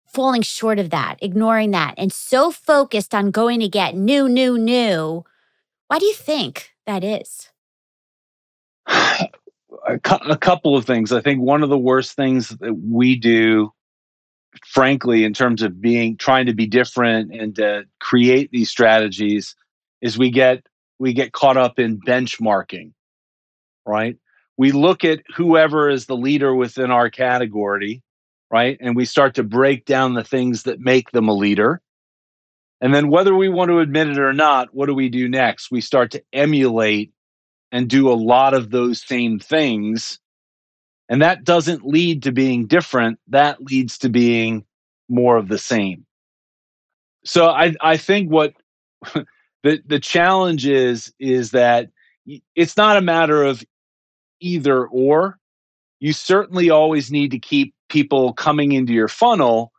falling 0.07 0.43
short 0.43 0.79
of 0.79 0.91
that, 0.91 1.17
ignoring 1.21 1.71
that, 1.73 1.95
and 1.97 2.13
so 2.13 2.51
focused 2.51 3.15
on 3.15 3.31
going 3.31 3.61
to 3.61 3.69
get 3.69 3.95
new, 3.95 4.29
new, 4.29 4.59
new? 4.59 5.25
Why 5.89 5.99
do 5.99 6.07
you 6.07 6.15
think 6.15 6.71
that 6.87 7.05
is? 7.05 7.51
a, 9.87 9.99
couple 9.99 10.77
of 10.77 10.85
things. 10.85 11.13
I 11.13 11.21
think 11.21 11.41
one 11.41 11.63
of 11.63 11.69
the 11.69 11.79
worst 11.79 12.15
things 12.15 12.51
that 12.51 12.75
we 12.75 13.17
do, 13.17 13.73
frankly, 14.67 15.25
in 15.25 15.35
terms 15.35 15.63
of 15.63 15.81
being 15.81 16.17
trying 16.17 16.47
to 16.47 16.55
be 16.55 16.67
different 16.67 17.35
and 17.35 17.57
to 17.57 17.85
create 18.01 18.51
these 18.51 18.71
strategies, 18.71 19.55
is 20.01 20.19
we 20.19 20.31
get 20.31 20.65
we 20.99 21.13
get 21.13 21.33
caught 21.33 21.57
up 21.57 21.79
in 21.79 22.01
benchmarking, 22.01 22.93
right? 23.87 24.17
We 24.57 24.73
look 24.73 25.05
at 25.05 25.21
whoever 25.35 25.91
is 25.91 26.07
the 26.07 26.17
leader 26.17 26.55
within 26.55 26.91
our 26.91 27.11
category, 27.11 28.03
right? 28.51 28.77
And 28.81 28.95
we 28.95 29.05
start 29.05 29.35
to 29.37 29.43
break 29.43 29.85
down 29.87 30.15
the 30.15 30.25
things 30.25 30.65
that 30.65 30.79
make 30.79 31.11
them 31.11 31.29
a 31.29 31.35
leader. 31.35 31.81
And 32.81 32.95
then, 32.95 33.09
whether 33.09 33.35
we 33.35 33.49
want 33.49 33.71
to 33.71 33.79
admit 33.79 34.09
it 34.09 34.19
or 34.19 34.33
not, 34.33 34.75
what 34.75 34.87
do 34.87 34.95
we 34.95 35.09
do 35.09 35.29
next? 35.29 35.71
We 35.71 35.81
start 35.81 36.11
to 36.13 36.23
emulate 36.33 37.13
and 37.71 37.89
do 37.89 38.11
a 38.11 38.15
lot 38.15 38.55
of 38.55 38.71
those 38.71 39.03
same 39.03 39.39
things. 39.39 40.19
And 41.09 41.23
that 41.23 41.45
doesn't 41.45 41.85
lead 41.85 42.23
to 42.23 42.33
being 42.33 42.67
different. 42.67 43.19
That 43.29 43.63
leads 43.63 43.99
to 43.99 44.09
being 44.09 44.65
more 45.09 45.37
of 45.37 45.49
the 45.49 45.59
same. 45.59 46.07
So 47.25 47.49
I, 47.49 47.75
I 47.81 47.97
think 47.97 48.31
what 48.31 48.55
the, 49.63 49.83
the 49.87 50.01
challenge 50.01 50.67
is, 50.67 51.13
is 51.19 51.51
that 51.51 51.91
it's 52.55 52.77
not 52.77 52.97
a 52.97 53.03
matter 53.03 53.43
of 53.43 53.65
either 54.41 54.87
or. 54.87 55.39
You 56.01 56.13
certainly 56.13 56.71
always 56.71 57.11
need 57.13 57.31
to 57.31 57.39
keep 57.39 57.75
people 57.89 58.33
coming 58.33 58.73
into 58.73 58.93
your 58.93 59.09
funnel, 59.09 59.73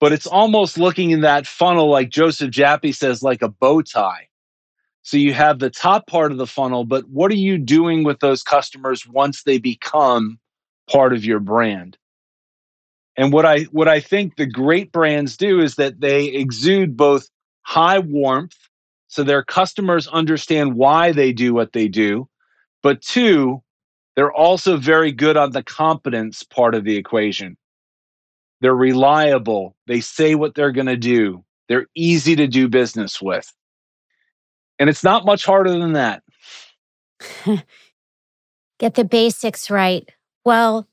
but 0.00 0.12
it's 0.12 0.26
almost 0.26 0.78
looking 0.78 1.10
in 1.10 1.22
that 1.22 1.46
funnel, 1.46 1.90
like 1.90 2.08
Joseph 2.08 2.50
Jaffe 2.50 2.92
says, 2.92 3.22
like 3.22 3.42
a 3.42 3.48
bow 3.48 3.82
tie. 3.82 4.28
So 5.02 5.16
you 5.16 5.34
have 5.34 5.58
the 5.58 5.68
top 5.68 6.06
part 6.06 6.32
of 6.32 6.38
the 6.38 6.46
funnel, 6.46 6.84
but 6.84 7.08
what 7.08 7.30
are 7.32 7.36
you 7.36 7.58
doing 7.58 8.04
with 8.04 8.20
those 8.20 8.42
customers 8.42 9.06
once 9.06 9.42
they 9.42 9.58
become 9.58 10.38
part 10.90 11.12
of 11.12 11.24
your 11.24 11.40
brand? 11.40 11.96
And 13.16 13.32
what 13.32 13.44
I 13.44 13.64
what 13.64 13.88
I 13.88 14.00
think 14.00 14.36
the 14.36 14.46
great 14.46 14.90
brands 14.92 15.36
do 15.36 15.60
is 15.60 15.76
that 15.76 16.00
they 16.00 16.26
exude 16.26 16.96
both 16.96 17.28
high 17.62 17.98
warmth 17.98 18.56
so 19.12 19.22
their 19.22 19.44
customers 19.44 20.08
understand 20.08 20.74
why 20.74 21.12
they 21.12 21.34
do 21.34 21.52
what 21.52 21.74
they 21.74 21.86
do, 21.86 22.30
but 22.82 23.02
two, 23.02 23.62
they're 24.16 24.32
also 24.32 24.78
very 24.78 25.12
good 25.12 25.36
on 25.36 25.50
the 25.50 25.62
competence 25.62 26.42
part 26.42 26.74
of 26.74 26.84
the 26.84 26.96
equation. 26.96 27.58
They're 28.62 28.74
reliable, 28.74 29.76
they 29.86 30.00
say 30.00 30.34
what 30.34 30.54
they're 30.54 30.72
going 30.72 30.86
to 30.86 30.96
do. 30.96 31.44
They're 31.68 31.88
easy 31.94 32.36
to 32.36 32.46
do 32.46 32.68
business 32.68 33.20
with. 33.20 33.52
And 34.78 34.88
it's 34.88 35.04
not 35.04 35.26
much 35.26 35.44
harder 35.44 35.72
than 35.72 35.92
that. 35.92 36.22
Get 38.78 38.94
the 38.94 39.04
basics 39.04 39.70
right. 39.70 40.08
Well, 40.44 40.88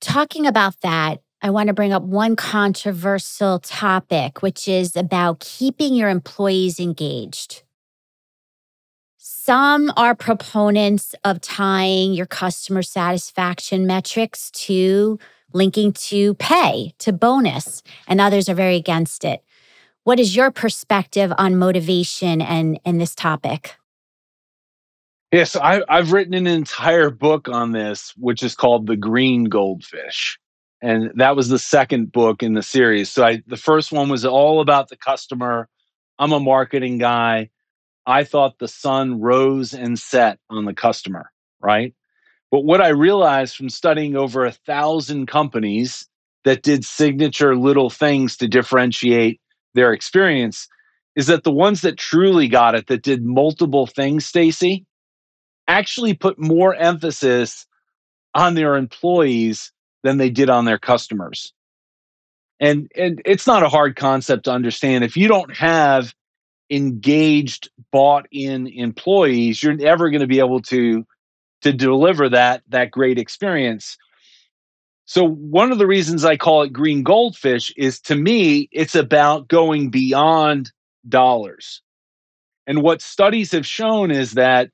talking 0.00 0.46
about 0.46 0.80
that, 0.82 1.20
I 1.42 1.50
want 1.50 1.66
to 1.66 1.74
bring 1.74 1.92
up 1.92 2.02
one 2.02 2.36
controversial 2.36 3.58
topic, 3.58 4.42
which 4.42 4.68
is 4.68 4.96
about 4.96 5.40
keeping 5.40 5.94
your 5.94 6.08
employees 6.08 6.78
engaged. 6.78 7.64
Some 9.18 9.92
are 9.96 10.14
proponents 10.14 11.14
of 11.24 11.40
tying 11.40 12.14
your 12.14 12.26
customer 12.26 12.82
satisfaction 12.82 13.86
metrics 13.86 14.50
to 14.52 15.18
linking 15.52 15.92
to 15.92 16.34
pay, 16.34 16.94
to 16.98 17.12
bonus, 17.12 17.82
and 18.06 18.20
others 18.20 18.48
are 18.48 18.54
very 18.54 18.76
against 18.76 19.24
it. 19.24 19.44
What 20.04 20.20
is 20.20 20.36
your 20.36 20.50
perspective 20.50 21.32
on 21.38 21.56
motivation 21.56 22.40
and, 22.40 22.78
and 22.84 23.00
this 23.00 23.14
topic? 23.14 23.76
Yes, 25.34 25.56
I, 25.56 25.82
I've 25.88 26.12
written 26.12 26.34
an 26.34 26.46
entire 26.46 27.10
book 27.10 27.48
on 27.48 27.72
this, 27.72 28.14
which 28.16 28.44
is 28.44 28.54
called 28.54 28.86
The 28.86 28.94
Green 28.94 29.42
Goldfish. 29.42 30.38
And 30.80 31.10
that 31.16 31.34
was 31.34 31.48
the 31.48 31.58
second 31.58 32.12
book 32.12 32.44
in 32.44 32.54
the 32.54 32.62
series. 32.62 33.10
So 33.10 33.24
I, 33.24 33.42
the 33.48 33.56
first 33.56 33.90
one 33.90 34.08
was 34.08 34.24
all 34.24 34.60
about 34.60 34.90
the 34.90 34.96
customer. 34.96 35.68
I'm 36.20 36.30
a 36.30 36.38
marketing 36.38 36.98
guy. 36.98 37.50
I 38.06 38.22
thought 38.22 38.60
the 38.60 38.68
sun 38.68 39.20
rose 39.20 39.74
and 39.74 39.98
set 39.98 40.38
on 40.50 40.66
the 40.66 40.72
customer, 40.72 41.32
right? 41.60 41.92
But 42.52 42.60
what 42.60 42.80
I 42.80 42.90
realized 42.90 43.56
from 43.56 43.70
studying 43.70 44.14
over 44.14 44.44
a 44.44 44.52
thousand 44.52 45.26
companies 45.26 46.06
that 46.44 46.62
did 46.62 46.84
signature 46.84 47.56
little 47.56 47.90
things 47.90 48.36
to 48.36 48.46
differentiate 48.46 49.40
their 49.74 49.92
experience 49.94 50.68
is 51.16 51.26
that 51.26 51.42
the 51.42 51.50
ones 51.50 51.80
that 51.80 51.98
truly 51.98 52.46
got 52.46 52.76
it 52.76 52.86
that 52.86 53.02
did 53.02 53.24
multiple 53.24 53.88
things 53.88 54.24
stacy 54.24 54.86
actually 55.68 56.14
put 56.14 56.38
more 56.38 56.74
emphasis 56.74 57.66
on 58.34 58.54
their 58.54 58.76
employees 58.76 59.72
than 60.02 60.18
they 60.18 60.30
did 60.30 60.50
on 60.50 60.64
their 60.64 60.78
customers. 60.78 61.52
And 62.60 62.90
and 62.96 63.20
it's 63.24 63.46
not 63.46 63.62
a 63.62 63.68
hard 63.68 63.96
concept 63.96 64.44
to 64.44 64.52
understand. 64.52 65.04
If 65.04 65.16
you 65.16 65.28
don't 65.28 65.54
have 65.56 66.14
engaged 66.70 67.68
bought 67.92 68.26
in 68.32 68.66
employees 68.66 69.62
you're 69.62 69.74
never 69.74 70.08
going 70.08 70.22
to 70.22 70.26
be 70.26 70.38
able 70.38 70.62
to 70.62 71.04
to 71.64 71.72
deliver 71.72 72.28
that 72.28 72.62
that 72.68 72.90
great 72.90 73.18
experience. 73.18 73.96
So, 75.06 75.26
one 75.26 75.72
of 75.72 75.78
the 75.78 75.86
reasons 75.86 76.24
I 76.24 76.36
call 76.36 76.62
it 76.62 76.72
green 76.72 77.02
goldfish 77.02 77.72
is 77.76 78.00
to 78.02 78.14
me, 78.14 78.68
it's 78.72 78.94
about 78.94 79.48
going 79.48 79.90
beyond 79.90 80.72
dollars. 81.08 81.82
And 82.66 82.82
what 82.82 83.02
studies 83.02 83.52
have 83.52 83.66
shown 83.66 84.10
is 84.10 84.32
that 84.32 84.70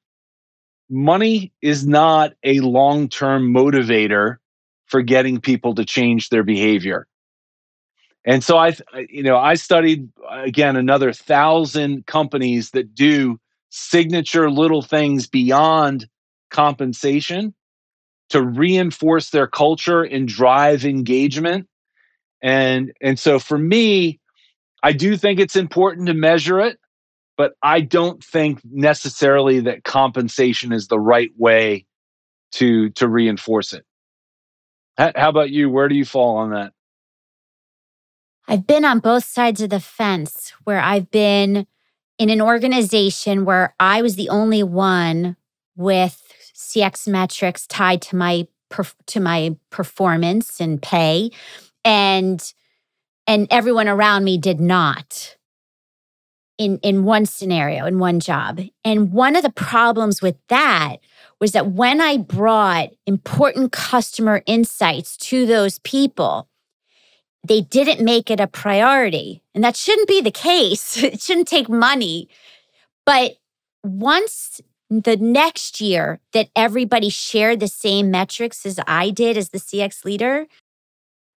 money 0.91 1.53
is 1.63 1.87
not 1.87 2.33
a 2.45 2.61
long 2.61 3.09
term 3.09 3.55
motivator 3.55 4.37
for 4.87 5.03
getting 5.03 5.41
people 5.41 5.75
to 5.77 5.85
change 5.85 6.29
their 6.29 6.43
behavior. 6.43 7.07
And 8.27 8.45
so 8.45 8.59
I, 8.59 8.77
you 9.09 9.23
know, 9.23 9.37
I 9.37 9.55
studied 9.55 10.09
again 10.29 10.77
another 10.77 11.13
thousand 11.13 12.07
companies 12.07 12.73
that 12.73 12.95
do 12.95 13.39
signature 13.71 14.51
little 14.51 14.83
things 14.83 15.27
beyond 15.27 16.07
compensation 16.51 17.55
to 18.31 18.43
reinforce 18.43 19.31
their 19.31 19.47
culture 19.47 20.03
and 20.03 20.27
drive 20.27 20.85
engagement. 20.85 21.69
And 22.43 22.93
and 23.01 23.19
so 23.19 23.39
for 23.39 23.57
me, 23.57 24.19
I 24.83 24.93
do 24.93 25.17
think 25.17 25.39
it's 25.39 25.57
important 25.57 26.09
to 26.09 26.15
measure 26.15 26.61
it, 26.61 26.79
but 27.41 27.55
I 27.63 27.81
don't 27.81 28.23
think 28.23 28.61
necessarily 28.71 29.61
that 29.61 29.83
compensation 29.83 30.75
is 30.75 30.89
the 30.89 31.01
right 31.01 31.31
way 31.39 31.87
to 32.53 32.91
to 32.91 33.09
reinforce 33.09 33.73
it. 33.73 33.87
How 34.99 35.31
about 35.31 35.49
you? 35.49 35.71
Where 35.71 35.89
do 35.89 35.95
you 35.95 36.05
fall 36.05 36.37
on 36.37 36.51
that? 36.51 36.75
I've 38.47 38.67
been 38.67 38.85
on 38.85 38.99
both 38.99 39.25
sides 39.25 39.63
of 39.63 39.71
the 39.71 39.81
fence 39.81 40.53
where 40.65 40.81
I've 40.81 41.11
been 41.11 41.67
in 42.19 42.29
an 42.29 42.43
organization 42.43 43.47
where 43.47 43.75
I 43.81 44.03
was 44.03 44.17
the 44.17 44.29
only 44.29 44.63
one 44.63 45.39
with 45.77 46.23
CX 46.55 47.09
metrics 47.09 47.67
tied 47.67 48.03
to 48.03 48.17
my 48.17 48.49
to 49.07 49.19
my 49.19 49.57
performance 49.71 50.61
and 50.61 50.83
pay 50.83 51.31
and 51.87 52.53
and 53.27 53.49
everyone 53.51 53.89
around 53.89 54.25
me 54.25 54.37
did 54.37 54.61
not. 54.61 55.39
In, 56.61 56.79
in 56.83 57.05
one 57.05 57.25
scenario, 57.25 57.87
in 57.87 57.99
one 57.99 58.21
job. 58.21 58.61
And 58.85 59.13
one 59.15 59.35
of 59.35 59.43
the 59.43 59.51
problems 59.51 60.21
with 60.21 60.37
that 60.49 60.99
was 61.41 61.53
that 61.53 61.73
when 61.73 62.03
I 62.03 62.19
brought 62.19 62.91
important 63.07 63.73
customer 63.73 64.43
insights 64.45 65.17
to 65.29 65.47
those 65.47 65.79
people, 65.79 66.51
they 67.49 67.63
didn't 67.63 68.05
make 68.05 68.31
it 68.31 68.41
a 68.41 68.47
priority. 68.47 69.43
And 69.55 69.65
that 69.65 69.75
shouldn't 69.75 70.07
be 70.07 70.21
the 70.21 70.31
case. 70.31 71.03
It 71.03 71.23
shouldn't 71.23 71.49
take 71.49 71.71
money. 71.71 72.29
But 73.07 73.39
once 73.83 74.61
the 74.91 75.17
next 75.17 75.81
year 75.81 76.21
that 76.35 76.51
everybody 76.55 77.09
shared 77.09 77.61
the 77.61 77.69
same 77.69 78.11
metrics 78.11 78.67
as 78.67 78.79
I 78.87 79.09
did 79.09 79.39
as 79.39 79.49
the 79.49 79.59
CX 79.59 80.05
leader, 80.05 80.47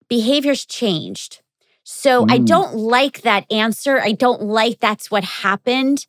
behaviors 0.10 0.65
changed. 0.65 1.43
So 1.84 2.25
mm. 2.25 2.32
I 2.32 2.38
don't 2.38 2.75
like 2.75 3.22
that 3.22 3.52
answer. 3.52 4.00
I 4.00 4.13
don't 4.13 4.44
like 4.44 4.80
that's 4.80 5.12
what 5.12 5.24
happened. 5.24 6.06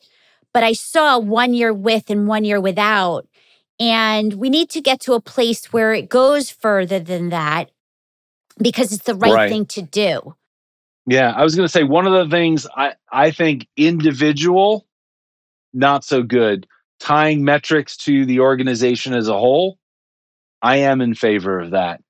But 0.53 0.63
I 0.63 0.73
saw 0.73 1.19
one 1.19 1.53
year 1.53 1.73
with 1.73 2.11
and 2.11 2.29
one 2.29 2.45
year 2.45 2.61
without. 2.61 3.27
And 3.81 4.35
we 4.35 4.51
need 4.51 4.71
to 4.71 4.81
get 4.81 5.01
to 5.01 5.15
a 5.15 5.21
place 5.21 5.73
where 5.73 5.93
it 5.93 6.09
goes 6.09 6.51
further 6.51 7.01
than 7.01 7.31
that 7.31 7.73
because 8.59 8.93
it's 8.93 9.05
the 9.05 9.17
right, 9.17 9.33
right. 9.33 9.51
thing 9.51 9.67
to 9.67 9.83
do. 9.83 10.37
Yeah, 11.07 11.33
I 11.33 11.43
was 11.43 11.57
going 11.57 11.67
to 11.67 11.73
say 11.73 11.83
one 11.83 12.07
of 12.07 12.13
the 12.13 12.35
things 12.35 12.67
I 12.77 12.95
I 13.11 13.31
think 13.31 13.67
individual 13.77 14.87
not 15.75 16.05
so 16.05 16.23
good. 16.23 16.67
Tying 17.01 17.45
metrics 17.45 17.97
to 17.99 18.25
the 18.25 18.41
organization 18.41 19.13
as 19.13 19.29
a 19.29 19.37
whole, 19.37 19.79
I 20.63 20.77
am 20.77 21.01
in 21.01 21.15
favor 21.15 21.59
of 21.59 21.73
that. 21.73 22.01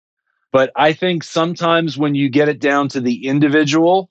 But 0.55 0.71
I 0.77 0.93
think 0.93 1.25
sometimes 1.25 1.99
when 1.99 2.15
you 2.15 2.31
get 2.31 2.49
it 2.49 2.61
down 2.61 2.89
to 2.91 3.01
the 3.01 3.27
individual, 3.27 4.09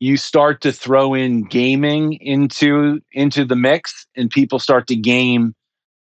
you 0.00 0.16
start 0.16 0.62
to 0.62 0.72
throw 0.72 1.14
in 1.14 1.44
gaming 1.44 2.14
into 2.14 3.00
into 3.12 3.44
the 3.44 3.54
mix 3.54 4.06
and 4.16 4.30
people 4.30 4.58
start 4.58 4.88
to 4.88 4.96
game 4.96 5.54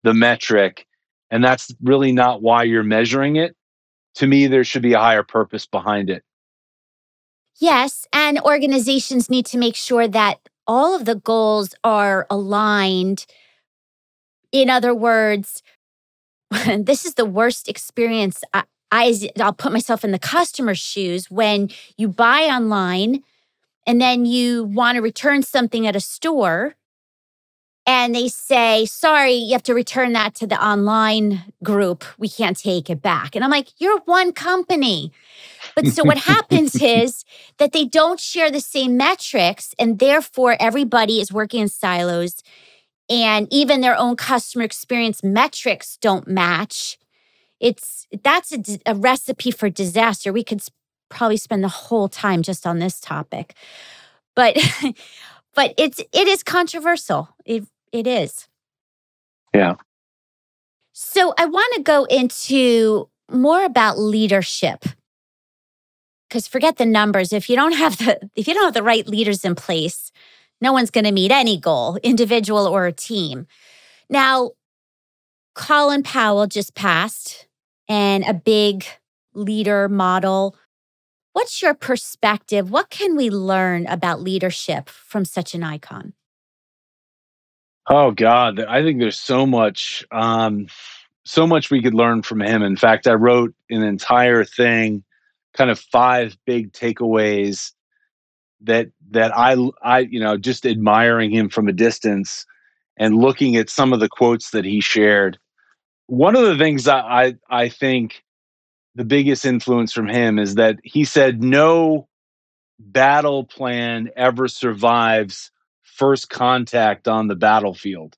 the 0.04 0.14
metric 0.14 0.88
and 1.30 1.44
that's 1.44 1.76
really 1.82 2.12
not 2.12 2.42
why 2.42 2.64
you're 2.64 2.84
measuring 2.84 3.36
it 3.36 3.56
to 4.18 4.28
me, 4.28 4.48
there 4.48 4.64
should 4.64 4.82
be 4.82 4.94
a 4.94 5.00
higher 5.00 5.24
purpose 5.24 5.68
behind 5.68 6.10
it. 6.10 6.24
Yes. 7.60 8.08
And 8.12 8.40
organizations 8.40 9.30
need 9.30 9.46
to 9.48 9.58
make 9.58 9.76
sure 9.76 10.08
that 10.08 10.40
all 10.66 10.96
of 10.96 11.06
the 11.06 11.16
goals 11.16 11.76
are 11.84 12.26
aligned. 12.30 13.26
In 14.52 14.70
other 14.70 14.94
words, 14.94 15.62
this 16.80 17.06
is 17.06 17.14
the 17.14 17.26
worst 17.26 17.68
experience. 17.68 18.44
I, 18.92 19.30
I'll 19.40 19.54
put 19.54 19.72
myself 19.72 20.04
in 20.04 20.12
the 20.12 20.20
customer's 20.20 20.80
shoes 20.80 21.30
when 21.30 21.70
you 21.98 22.08
buy 22.08 22.44
online 22.44 23.24
and 23.86 24.02
then 24.02 24.26
you 24.26 24.64
want 24.64 24.96
to 24.96 25.02
return 25.02 25.44
something 25.44 25.88
at 25.88 25.96
a 25.96 26.00
store 26.00 26.76
and 27.88 28.14
they 28.14 28.28
say, 28.28 28.86
sorry, 28.86 29.32
you 29.32 29.54
have 29.54 29.64
to 29.64 29.74
return 29.74 30.12
that 30.12 30.36
to 30.36 30.46
the 30.46 30.62
online 30.62 31.54
group. 31.64 32.04
We 32.18 32.28
can't 32.28 32.60
take 32.60 32.90
it 32.90 33.02
back. 33.02 33.34
And 33.34 33.46
I'm 33.46 33.50
like, 33.50 33.70
you're 33.78 34.02
one 34.02 34.34
company. 34.34 35.14
But 35.74 35.88
so 35.88 36.04
what 36.04 36.18
happens 36.18 36.76
is 36.82 37.24
that 37.60 37.72
they 37.72 37.86
don't 37.86 38.20
share 38.20 38.52
the 38.52 38.60
same 38.60 38.98
metrics, 38.98 39.74
and 39.80 40.00
therefore 40.00 40.58
everybody 40.60 41.22
is 41.22 41.32
working 41.32 41.62
in 41.62 41.70
silos. 41.70 42.44
And 43.10 43.48
even 43.52 43.80
their 43.80 43.98
own 43.98 44.18
customer 44.18 44.66
experience 44.66 45.24
metrics 45.24 45.96
don't 45.96 46.28
match. 46.28 46.98
It's 47.60 48.08
that's 48.24 48.52
a, 48.52 48.62
a 48.86 48.96
recipe 48.96 49.52
for 49.52 49.70
disaster. 49.70 50.32
We 50.32 50.44
could 50.44 50.62
probably 51.10 51.38
spend 51.38 51.64
the 51.64 51.70
whole 51.70 52.08
time 52.08 52.42
just 52.44 52.68
on 52.68 52.80
this 52.80 53.00
topic. 53.00 53.56
But 54.36 54.58
but 55.56 55.74
it's 55.78 56.00
it 56.00 56.28
is 56.28 56.44
controversial. 56.44 57.30
It 57.46 57.66
it 57.92 58.08
is. 58.08 58.48
Yeah. 59.54 59.76
So 60.94 61.34
I 61.38 61.46
want 61.46 61.74
to 61.76 61.82
go 61.82 62.06
into 62.06 63.10
more 63.32 63.64
about 63.64 64.00
leadership. 64.00 64.86
Cuz 66.30 66.48
forget 66.48 66.78
the 66.78 66.86
numbers. 66.86 67.34
If 67.34 67.50
you 67.50 67.56
don't 67.56 67.76
have 67.76 67.98
the 67.98 68.30
if 68.36 68.48
you 68.48 68.54
don't 68.54 68.66
have 68.66 68.74
the 68.74 68.84
right 68.84 69.08
leaders 69.08 69.44
in 69.46 69.56
place, 69.56 70.12
no 70.62 70.74
one's 70.74 70.92
going 70.92 71.06
to 71.06 71.12
meet 71.12 71.32
any 71.32 71.58
goal, 71.58 71.98
individual 72.04 72.68
or 72.68 72.86
a 72.86 72.92
team. 72.92 73.48
Now, 74.10 74.52
Colin 75.54 76.04
Powell 76.04 76.48
just 76.48 76.76
passed 76.76 77.47
and 77.88 78.24
a 78.26 78.34
big 78.34 78.86
leader 79.34 79.88
model. 79.88 80.56
What's 81.34 81.62
your 81.62 81.74
perspective? 81.74 82.72
What 82.72 82.90
can 82.90 83.16
we 83.16 83.30
learn 83.30 83.86
about 83.88 84.22
leadership 84.22 84.90
from 84.90 85.26
such 85.26 85.54
an 85.54 85.64
icon? 85.64 86.14
Oh 87.90 88.12
God, 88.12 88.60
I 88.60 88.82
think 88.82 89.00
there's 89.00 89.20
so 89.20 89.46
much, 89.46 90.06
um, 90.12 90.68
so 91.26 91.48
much 91.48 91.72
we 91.72 91.82
could 91.82 91.94
learn 91.94 92.22
from 92.22 92.42
him. 92.42 92.62
In 92.62 92.76
fact, 92.76 93.08
I 93.08 93.14
wrote 93.14 93.54
an 93.70 93.84
entire 93.84 94.44
thing, 94.44 95.04
kind 95.54 95.70
of 95.70 95.80
five 95.80 96.38
big 96.46 96.74
takeaways 96.74 97.72
that 98.62 98.88
that 99.12 99.38
I 99.38 99.56
I 99.82 100.00
you 100.00 100.20
know 100.20 100.38
just 100.38 100.66
admiring 100.66 101.32
him 101.32 101.50
from 101.50 101.68
a 101.68 101.74
distance 101.74 102.46
and 102.98 103.18
looking 103.18 103.56
at 103.56 103.70
some 103.70 103.94
of 103.94 104.00
the 104.00 104.10
quotes 104.10 104.52
that 104.52 104.66
he 104.66 104.82
shared. 104.82 105.38
One 106.08 106.36
of 106.36 106.44
the 106.44 106.58
things 106.58 106.86
that 106.86 107.06
I 107.06 107.36
I 107.50 107.70
think 107.70 108.24
the 108.96 109.06
biggest 109.06 109.46
influence 109.46 109.94
from 109.94 110.08
him 110.08 110.40
is 110.40 110.56
that 110.56 110.78
he 110.84 111.06
said 111.06 111.44
no 111.44 112.08
battle 112.80 113.44
plan 113.46 114.10
ever 114.16 114.48
survives 114.48 115.52
first 115.84 116.30
contact 116.30 117.08
on 117.08 117.28
the 117.28 117.36
battlefield, 117.36 118.16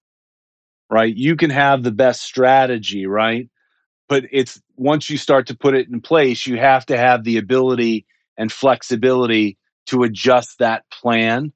right? 0.89 1.15
You 1.15 1.35
can 1.35 1.49
have 1.49 1.83
the 1.83 1.91
best 1.91 2.21
strategy, 2.21 3.05
right? 3.05 3.49
But 4.07 4.25
it's 4.31 4.61
once 4.75 5.09
you 5.09 5.17
start 5.17 5.47
to 5.47 5.57
put 5.57 5.75
it 5.75 5.89
in 5.89 6.01
place, 6.01 6.47
you 6.47 6.57
have 6.57 6.85
to 6.87 6.97
have 6.97 7.23
the 7.23 7.37
ability 7.37 8.05
and 8.37 8.51
flexibility 8.51 9.57
to 9.87 10.03
adjust 10.03 10.59
that 10.59 10.83
plan. 10.91 11.51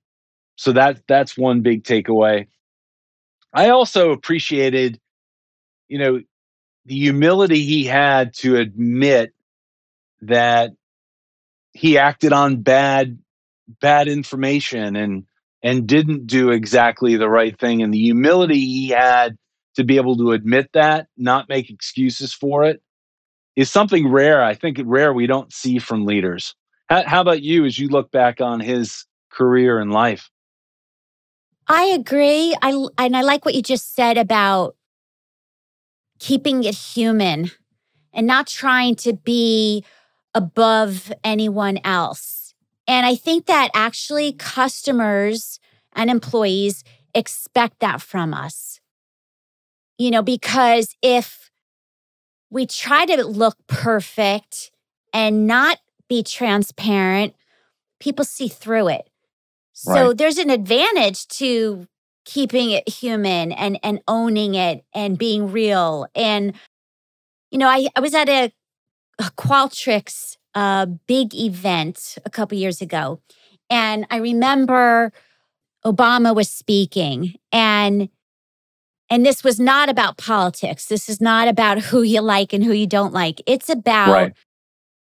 So 0.55 0.71
that 0.73 1.01
that's 1.07 1.37
one 1.37 1.61
big 1.61 1.83
takeaway. 1.83 2.47
I 3.53 3.69
also 3.69 4.11
appreciated, 4.11 4.99
you 5.93 5.99
know, 5.99 6.19
the 6.87 6.95
humility 6.95 7.61
he 7.61 7.83
had 7.83 8.33
to 8.33 8.55
admit 8.55 9.31
that 10.23 10.71
he 11.71 11.99
acted 11.99 12.33
on 12.33 12.63
bad 12.63 13.19
bad 13.79 14.07
information 14.07 14.95
and 14.95 15.25
and 15.61 15.85
didn't 15.85 16.25
do 16.25 16.49
exactly 16.49 17.15
the 17.15 17.29
right 17.29 17.59
thing. 17.59 17.83
And 17.83 17.93
the 17.93 17.99
humility 17.99 18.59
he 18.59 18.89
had 18.89 19.37
to 19.75 19.83
be 19.83 19.97
able 19.97 20.17
to 20.17 20.31
admit 20.31 20.71
that, 20.73 21.09
not 21.15 21.47
make 21.47 21.69
excuses 21.69 22.33
for 22.33 22.63
it, 22.63 22.81
is 23.55 23.69
something 23.69 24.11
rare. 24.11 24.43
I 24.43 24.55
think 24.55 24.79
rare 24.83 25.13
we 25.13 25.27
don't 25.27 25.53
see 25.53 25.77
from 25.77 26.07
leaders. 26.07 26.55
How, 26.89 27.03
how 27.03 27.21
about 27.21 27.43
you 27.43 27.65
as 27.65 27.77
you 27.77 27.87
look 27.87 28.11
back 28.11 28.41
on 28.41 28.59
his 28.59 29.05
career 29.31 29.79
and 29.79 29.91
life? 29.91 30.31
I 31.67 31.83
agree. 31.83 32.55
I 32.63 32.87
and 32.97 33.15
I 33.15 33.21
like 33.21 33.45
what 33.45 33.53
you 33.53 33.61
just 33.61 33.93
said 33.93 34.17
about 34.17 34.75
keeping 36.23 36.63
it 36.63 36.73
human 36.73 37.51
and 38.13 38.25
not 38.25 38.47
trying 38.47 38.95
to 38.95 39.11
be 39.11 39.83
above 40.33 41.11
anyone 41.21 41.77
else. 41.83 42.53
And 42.87 43.05
I 43.05 43.15
think 43.15 43.45
that 43.47 43.69
actually 43.75 44.31
customers 44.31 45.59
and 45.91 46.09
employees 46.09 46.85
expect 47.13 47.81
that 47.81 48.01
from 48.01 48.33
us. 48.33 48.79
You 49.97 50.11
know, 50.11 50.21
because 50.21 50.95
if 51.01 51.51
we 52.49 52.67
try 52.67 53.05
to 53.05 53.25
look 53.25 53.57
perfect 53.67 54.71
and 55.11 55.45
not 55.45 55.79
be 56.07 56.23
transparent, 56.23 57.35
people 57.99 58.23
see 58.23 58.47
through 58.47 58.87
it. 58.87 59.09
So 59.73 60.07
right. 60.07 60.17
there's 60.17 60.37
an 60.37 60.49
advantage 60.49 61.27
to 61.39 61.85
keeping 62.25 62.71
it 62.71 62.87
human 62.87 63.51
and 63.51 63.79
and 63.83 64.01
owning 64.07 64.55
it 64.55 64.85
and 64.93 65.17
being 65.17 65.51
real. 65.51 66.07
And 66.15 66.53
you 67.51 67.57
know, 67.57 67.67
I, 67.67 67.87
I 67.95 67.99
was 67.99 68.13
at 68.13 68.29
a, 68.29 68.51
a 69.19 69.31
Qualtrics 69.37 70.37
a 70.55 70.87
big 71.07 71.33
event 71.35 72.17
a 72.25 72.29
couple 72.29 72.57
years 72.57 72.81
ago. 72.81 73.19
And 73.69 74.05
I 74.09 74.17
remember 74.17 75.11
Obama 75.85 76.35
was 76.35 76.49
speaking 76.49 77.35
and 77.51 78.09
and 79.09 79.25
this 79.25 79.43
was 79.43 79.59
not 79.59 79.89
about 79.89 80.17
politics. 80.17 80.87
This 80.87 81.07
is 81.07 81.21
not 81.21 81.47
about 81.47 81.79
who 81.79 82.01
you 82.01 82.21
like 82.21 82.53
and 82.53 82.63
who 82.63 82.71
you 82.71 82.87
don't 82.87 83.13
like. 83.13 83.41
It's 83.45 83.69
about 83.69 84.11
right. 84.11 84.33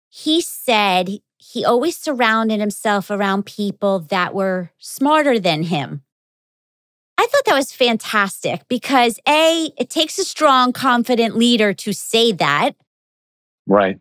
he 0.09 0.41
said 0.41 1.09
he 1.37 1.65
always 1.65 1.97
surrounded 1.97 2.59
himself 2.59 3.09
around 3.09 3.45
people 3.45 3.99
that 3.99 4.33
were 4.33 4.71
smarter 4.77 5.39
than 5.39 5.63
him. 5.63 6.03
I 7.17 7.25
thought 7.27 7.45
that 7.45 7.55
was 7.55 7.71
fantastic 7.71 8.67
because 8.67 9.19
A, 9.27 9.71
it 9.77 9.89
takes 9.89 10.19
a 10.19 10.23
strong, 10.23 10.73
confident 10.73 11.35
leader 11.35 11.73
to 11.73 11.93
say 11.93 12.31
that. 12.33 12.75
Right. 13.67 13.99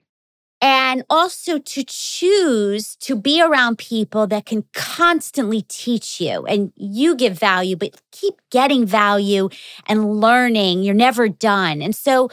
and 0.60 1.04
also 1.10 1.58
to 1.58 1.84
choose 1.84 2.96
to 2.96 3.14
be 3.16 3.42
around 3.42 3.78
people 3.78 4.26
that 4.28 4.46
can 4.46 4.64
constantly 4.72 5.62
teach 5.62 6.20
you 6.20 6.44
and 6.46 6.72
you 6.76 7.14
give 7.14 7.38
value, 7.38 7.76
but 7.76 8.00
keep 8.12 8.34
getting 8.50 8.86
value 8.86 9.48
and 9.86 10.20
learning. 10.20 10.82
You're 10.82 10.94
never 10.94 11.28
done. 11.28 11.82
And 11.82 11.94
so 11.94 12.30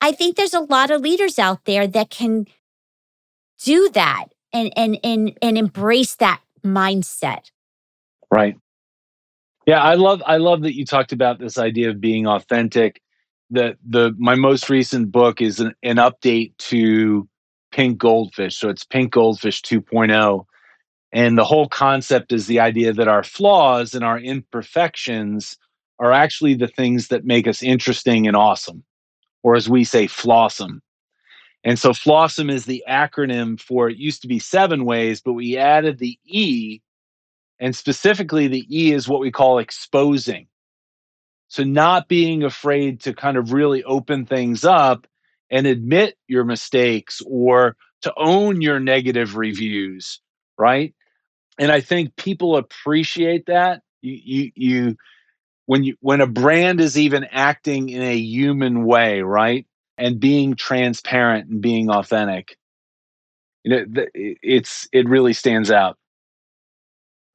I 0.00 0.12
think 0.12 0.36
there's 0.36 0.54
a 0.54 0.60
lot 0.60 0.90
of 0.90 1.00
leaders 1.00 1.38
out 1.38 1.64
there 1.64 1.86
that 1.88 2.10
can 2.10 2.46
do 3.64 3.90
that 3.94 4.26
and 4.52 4.72
and 4.76 4.98
and 5.02 5.36
and 5.42 5.58
embrace 5.58 6.14
that 6.16 6.40
mindset. 6.64 7.50
Right. 8.30 8.56
Yeah, 9.66 9.82
I 9.82 9.94
love 9.94 10.22
I 10.26 10.38
love 10.38 10.62
that 10.62 10.74
you 10.74 10.84
talked 10.84 11.12
about 11.12 11.38
this 11.38 11.58
idea 11.58 11.90
of 11.90 12.00
being 12.00 12.26
authentic. 12.26 13.00
The 13.50 13.76
the 13.86 14.14
my 14.18 14.34
most 14.34 14.70
recent 14.70 15.12
book 15.12 15.40
is 15.40 15.60
an, 15.60 15.74
an 15.82 15.96
update 15.96 16.56
to 16.58 17.28
Pink 17.72 17.98
Goldfish. 17.98 18.56
So 18.56 18.68
it's 18.68 18.84
Pink 18.84 19.12
Goldfish 19.12 19.62
2.0. 19.62 20.44
And 21.12 21.36
the 21.36 21.44
whole 21.44 21.68
concept 21.68 22.32
is 22.32 22.46
the 22.46 22.60
idea 22.60 22.92
that 22.92 23.08
our 23.08 23.24
flaws 23.24 23.94
and 23.94 24.04
our 24.04 24.18
imperfections 24.18 25.56
are 25.98 26.12
actually 26.12 26.54
the 26.54 26.68
things 26.68 27.08
that 27.08 27.24
make 27.24 27.46
us 27.46 27.62
interesting 27.62 28.26
and 28.26 28.36
awesome, 28.36 28.84
or 29.42 29.56
as 29.56 29.68
we 29.68 29.84
say, 29.84 30.06
flawsome. 30.06 30.80
And 31.64 31.78
so 31.78 31.90
Flawsome 31.90 32.50
is 32.50 32.64
the 32.64 32.82
acronym 32.88 33.60
for 33.60 33.90
it 33.90 33.98
used 33.98 34.22
to 34.22 34.28
be 34.28 34.38
seven 34.38 34.84
ways, 34.84 35.20
but 35.20 35.34
we 35.34 35.58
added 35.58 35.98
the 35.98 36.18
E. 36.24 36.80
And 37.60 37.76
specifically, 37.76 38.48
the 38.48 38.66
E 38.70 38.92
is 38.92 39.08
what 39.08 39.20
we 39.20 39.30
call 39.30 39.58
exposing. 39.58 40.46
So, 41.48 41.62
not 41.62 42.08
being 42.08 42.42
afraid 42.42 43.02
to 43.02 43.14
kind 43.14 43.36
of 43.36 43.52
really 43.52 43.84
open 43.84 44.26
things 44.26 44.64
up 44.64 45.06
and 45.50 45.66
admit 45.66 46.16
your 46.26 46.44
mistakes 46.44 47.20
or 47.26 47.76
to 48.02 48.12
own 48.16 48.62
your 48.62 48.80
negative 48.80 49.36
reviews, 49.36 50.20
right? 50.58 50.94
And 51.58 51.70
I 51.70 51.80
think 51.80 52.16
people 52.16 52.56
appreciate 52.56 53.46
that. 53.46 53.82
You, 54.00 54.18
you, 54.24 54.52
you, 54.54 54.96
when 55.66 55.84
you, 55.84 55.96
when 56.00 56.22
a 56.22 56.26
brand 56.26 56.80
is 56.80 56.96
even 56.96 57.24
acting 57.30 57.90
in 57.90 58.00
a 58.00 58.16
human 58.16 58.84
way, 58.86 59.20
right? 59.20 59.66
and 60.00 60.18
being 60.18 60.56
transparent 60.56 61.48
and 61.50 61.60
being 61.60 61.90
authentic 61.90 62.56
you 63.62 63.70
know 63.70 64.06
it's 64.14 64.88
it 64.92 65.08
really 65.08 65.34
stands 65.34 65.70
out 65.70 65.96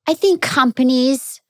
i 0.08 0.13
think 0.13 0.41
companies 0.41 1.41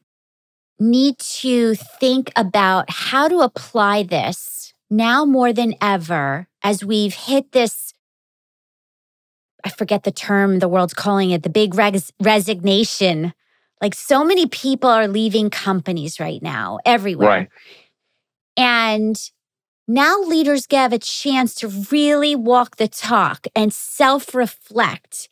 need 0.80 1.18
to 1.20 1.76
think 1.76 2.32
about 2.36 2.90
how 2.90 3.28
to 3.28 3.40
apply 3.40 4.04
this 4.04 4.74
now 4.90 5.26
more 5.26 5.54
than 5.54 5.74
ever 5.82 6.48
as 6.64 6.84
we've 6.84 7.14
hit 7.14 7.52
this 7.52 7.94
i 9.64 9.70
forget 9.70 10.04
the 10.04 10.12
term 10.12 10.60
the 10.60 10.68
world's 10.68 10.94
calling 10.94 11.32
it 11.32 11.44
the 11.44 11.50
big 11.50 11.76
res- 11.76 12.14
resignation 12.22 13.34
like 13.82 13.96
so 13.96 14.24
many 14.24 14.46
people 14.48 14.90
are 14.90 15.08
leaving 15.08 15.50
companies 15.50 16.20
right 16.20 16.42
now 16.42 16.80
everywhere 16.86 17.28
right. 17.28 17.50
and 18.58 19.32
now 19.88 20.20
leaders 20.22 20.66
get 20.66 20.94
a 20.94 21.00
chance 21.00 21.54
to 21.56 21.68
really 21.92 22.36
walk 22.36 22.78
the 22.78 22.88
talk 22.88 23.46
and 23.56 23.74
self 23.74 24.34
reflect 24.34 25.30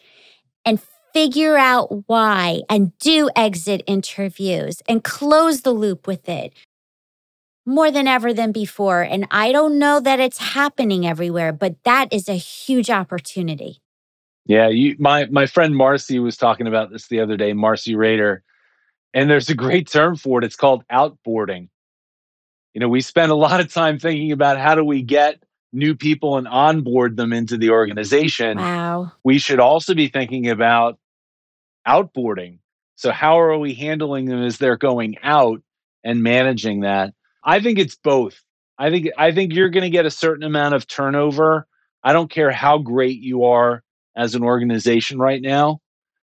and 0.65 0.79
figure 1.13 1.57
out 1.57 2.07
why 2.07 2.61
and 2.69 2.97
do 2.99 3.29
exit 3.35 3.83
interviews 3.87 4.81
and 4.87 5.03
close 5.03 5.61
the 5.61 5.71
loop 5.71 6.07
with 6.07 6.27
it 6.27 6.53
more 7.65 7.91
than 7.91 8.07
ever 8.07 8.33
than 8.33 8.51
before. 8.51 9.01
And 9.01 9.27
I 9.31 9.51
don't 9.51 9.79
know 9.79 9.99
that 9.99 10.19
it's 10.19 10.39
happening 10.39 11.05
everywhere, 11.05 11.53
but 11.53 11.75
that 11.83 12.11
is 12.11 12.27
a 12.27 12.33
huge 12.33 12.89
opportunity. 12.89 13.79
Yeah, 14.45 14.67
you, 14.67 14.95
my 14.99 15.25
my 15.27 15.45
friend 15.45 15.75
Marcy 15.75 16.19
was 16.19 16.35
talking 16.35 16.67
about 16.67 16.91
this 16.91 17.07
the 17.07 17.21
other 17.21 17.37
day, 17.37 17.53
Marcy 17.53 17.95
Rader, 17.95 18.43
and 19.13 19.29
there's 19.29 19.49
a 19.49 19.55
great 19.55 19.89
term 19.89 20.17
for 20.17 20.39
it. 20.39 20.43
It's 20.43 20.57
called 20.57 20.83
outboarding 20.91 21.69
you 22.73 22.79
know, 22.79 22.89
we 22.89 23.01
spend 23.01 23.31
a 23.31 23.35
lot 23.35 23.59
of 23.59 23.71
time 23.71 23.99
thinking 23.99 24.31
about 24.31 24.57
how 24.57 24.75
do 24.75 24.83
we 24.83 25.01
get 25.01 25.43
new 25.71 25.95
people 25.95 26.37
and 26.37 26.47
onboard 26.47 27.17
them 27.17 27.31
into 27.31 27.57
the 27.57 27.69
organization. 27.69 28.57
Wow. 28.57 29.11
We 29.23 29.37
should 29.39 29.59
also 29.59 29.93
be 29.93 30.07
thinking 30.07 30.49
about 30.49 30.97
outboarding. 31.87 32.59
So 32.95 33.11
how 33.11 33.39
are 33.39 33.57
we 33.57 33.73
handling 33.73 34.25
them 34.25 34.43
as 34.43 34.57
they're 34.57 34.77
going 34.77 35.17
out 35.23 35.61
and 36.03 36.23
managing 36.23 36.81
that? 36.81 37.13
I 37.43 37.59
think 37.59 37.79
it's 37.79 37.95
both. 37.95 38.41
I 38.77 38.89
think 38.89 39.09
I 39.17 39.31
think 39.31 39.53
you're 39.53 39.69
going 39.69 39.83
to 39.83 39.89
get 39.89 40.05
a 40.05 40.11
certain 40.11 40.43
amount 40.43 40.75
of 40.75 40.87
turnover. 40.87 41.67
I 42.03 42.13
don't 42.13 42.29
care 42.29 42.51
how 42.51 42.79
great 42.79 43.19
you 43.19 43.45
are 43.45 43.83
as 44.15 44.35
an 44.35 44.43
organization 44.43 45.19
right 45.19 45.41
now. 45.41 45.79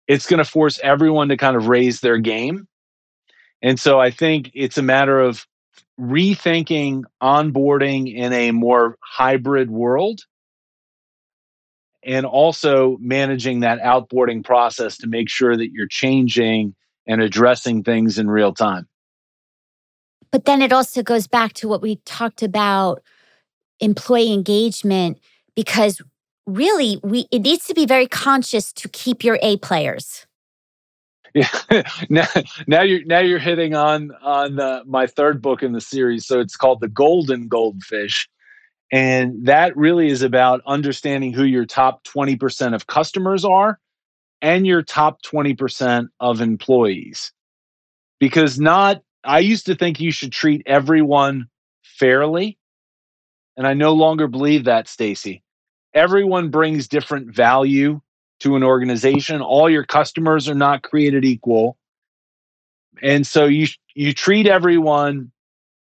It's 0.08 0.26
going 0.26 0.38
to 0.38 0.50
force 0.50 0.80
everyone 0.82 1.28
to 1.28 1.36
kind 1.36 1.56
of 1.56 1.68
raise 1.68 2.00
their 2.00 2.18
game. 2.18 2.66
And 3.62 3.78
so 3.78 4.00
I 4.00 4.10
think 4.10 4.50
it's 4.54 4.78
a 4.78 4.82
matter 4.82 5.20
of 5.20 5.46
rethinking 5.98 7.04
onboarding 7.22 8.12
in 8.12 8.32
a 8.32 8.50
more 8.50 8.96
hybrid 9.00 9.70
world 9.70 10.20
and 12.04 12.26
also 12.26 12.96
managing 13.00 13.60
that 13.60 13.80
outboarding 13.80 14.44
process 14.44 14.96
to 14.98 15.06
make 15.06 15.28
sure 15.28 15.56
that 15.56 15.72
you're 15.72 15.88
changing 15.88 16.74
and 17.06 17.20
addressing 17.20 17.82
things 17.82 18.18
in 18.18 18.30
real 18.30 18.52
time. 18.52 18.88
But 20.30 20.46
then 20.46 20.62
it 20.62 20.72
also 20.72 21.02
goes 21.02 21.26
back 21.26 21.52
to 21.54 21.68
what 21.68 21.82
we 21.82 21.96
talked 22.04 22.42
about 22.42 23.02
employee 23.80 24.32
engagement 24.32 25.18
because 25.54 26.00
really 26.46 26.98
we 27.02 27.26
it 27.30 27.40
needs 27.40 27.66
to 27.66 27.74
be 27.74 27.86
very 27.86 28.06
conscious 28.06 28.72
to 28.72 28.88
keep 28.88 29.22
your 29.22 29.38
A 29.42 29.56
players 29.58 30.26
yeah 31.34 31.48
now, 32.08 32.26
now 32.66 32.82
you're 32.82 33.04
now 33.04 33.20
you're 33.20 33.38
hitting 33.38 33.74
on 33.74 34.12
on 34.22 34.58
uh, 34.58 34.82
my 34.86 35.06
third 35.06 35.40
book 35.40 35.62
in 35.62 35.72
the 35.72 35.80
series 35.80 36.26
so 36.26 36.40
it's 36.40 36.56
called 36.56 36.80
the 36.80 36.88
golden 36.88 37.48
goldfish 37.48 38.28
and 38.92 39.46
that 39.46 39.76
really 39.76 40.08
is 40.08 40.22
about 40.22 40.60
understanding 40.66 41.32
who 41.32 41.44
your 41.44 41.64
top 41.64 42.04
20% 42.04 42.74
of 42.74 42.86
customers 42.86 43.44
are 43.44 43.80
and 44.40 44.66
your 44.66 44.82
top 44.82 45.22
20% 45.22 46.08
of 46.20 46.40
employees 46.40 47.32
because 48.20 48.60
not 48.60 49.02
i 49.24 49.38
used 49.38 49.66
to 49.66 49.74
think 49.74 50.00
you 50.00 50.12
should 50.12 50.32
treat 50.32 50.62
everyone 50.66 51.48
fairly 51.82 52.58
and 53.56 53.66
i 53.66 53.74
no 53.74 53.92
longer 53.92 54.26
believe 54.26 54.64
that 54.64 54.88
stacy 54.88 55.42
everyone 55.94 56.50
brings 56.50 56.88
different 56.88 57.34
value 57.34 58.00
to 58.42 58.56
an 58.56 58.62
organization. 58.62 59.40
All 59.40 59.70
your 59.70 59.84
customers 59.84 60.48
are 60.48 60.54
not 60.54 60.82
created 60.82 61.24
equal. 61.24 61.78
And 63.02 63.26
so 63.26 63.44
you 63.46 63.68
you 63.94 64.12
treat 64.12 64.46
everyone 64.46 65.30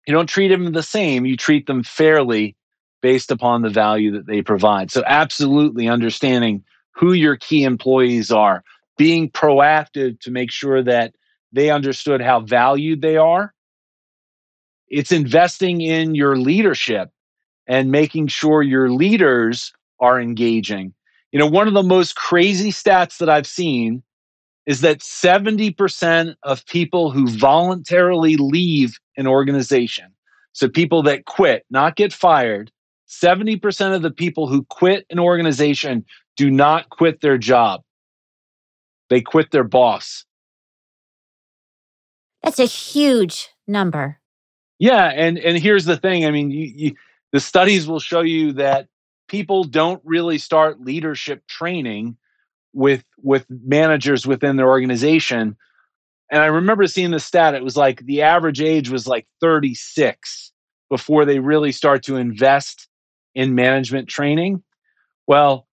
you 0.06 0.14
don't 0.14 0.28
treat 0.28 0.48
them 0.48 0.72
the 0.72 0.84
same, 0.84 1.26
you 1.26 1.36
treat 1.36 1.66
them 1.66 1.82
fairly 1.82 2.54
based 3.02 3.30
upon 3.30 3.62
the 3.62 3.70
value 3.70 4.12
that 4.12 4.26
they 4.26 4.42
provide. 4.42 4.90
So 4.90 5.02
absolutely 5.06 5.88
understanding 5.88 6.64
who 6.92 7.12
your 7.12 7.36
key 7.36 7.64
employees 7.64 8.30
are, 8.30 8.64
being 8.96 9.30
proactive 9.30 10.18
to 10.20 10.30
make 10.30 10.50
sure 10.50 10.82
that 10.82 11.14
they 11.52 11.70
understood 11.70 12.20
how 12.20 12.40
valued 12.40 13.02
they 13.02 13.16
are. 13.16 13.52
It's 14.88 15.12
investing 15.12 15.80
in 15.80 16.14
your 16.14 16.36
leadership 16.36 17.10
and 17.66 17.90
making 17.90 18.28
sure 18.28 18.62
your 18.62 18.90
leaders 18.90 19.72
are 20.00 20.20
engaging 20.20 20.94
you 21.36 21.40
know, 21.40 21.46
one 21.46 21.68
of 21.68 21.74
the 21.74 21.82
most 21.82 22.16
crazy 22.16 22.70
stats 22.70 23.18
that 23.18 23.28
I've 23.28 23.46
seen 23.46 24.02
is 24.64 24.80
that 24.80 25.00
70% 25.00 26.34
of 26.42 26.64
people 26.64 27.10
who 27.10 27.28
voluntarily 27.28 28.36
leave 28.36 28.98
an 29.18 29.26
organization, 29.26 30.06
so 30.52 30.66
people 30.66 31.02
that 31.02 31.26
quit, 31.26 31.66
not 31.70 31.96
get 31.96 32.14
fired, 32.14 32.72
70% 33.08 33.94
of 33.94 34.02
the 34.02 34.10
people 34.10 34.48
who 34.48 34.64
quit 34.64 35.06
an 35.10 35.18
organization 35.18 36.04
do 36.36 36.50
not 36.50 36.88
quit 36.90 37.20
their 37.20 37.38
job. 37.38 37.82
They 39.08 39.20
quit 39.20 39.50
their 39.50 39.64
boss. 39.64 40.24
That's 42.42 42.58
a 42.58 42.64
huge 42.64 43.48
number. 43.66 44.20
Yeah, 44.78 45.06
and 45.06 45.38
and 45.38 45.58
here's 45.58 45.84
the 45.84 45.96
thing. 45.96 46.26
I 46.26 46.30
mean, 46.30 46.50
you, 46.50 46.72
you, 46.74 46.94
the 47.32 47.40
studies 47.40 47.86
will 47.86 48.00
show 48.00 48.20
you 48.20 48.52
that 48.54 48.88
people 49.28 49.64
don't 49.64 50.00
really 50.04 50.38
start 50.38 50.80
leadership 50.80 51.46
training 51.46 52.16
with 52.72 53.04
with 53.18 53.46
managers 53.48 54.26
within 54.26 54.56
their 54.56 54.68
organization 54.68 55.56
and 56.30 56.42
i 56.42 56.46
remember 56.46 56.86
seeing 56.86 57.10
the 57.10 57.18
stat 57.18 57.54
it 57.54 57.64
was 57.64 57.76
like 57.76 58.04
the 58.04 58.20
average 58.20 58.60
age 58.60 58.90
was 58.90 59.06
like 59.06 59.26
36 59.40 60.52
before 60.90 61.24
they 61.24 61.38
really 61.38 61.72
start 61.72 62.02
to 62.02 62.16
invest 62.16 62.88
in 63.36 63.54
management 63.54 64.08
training 64.08 64.62
well 65.28 65.68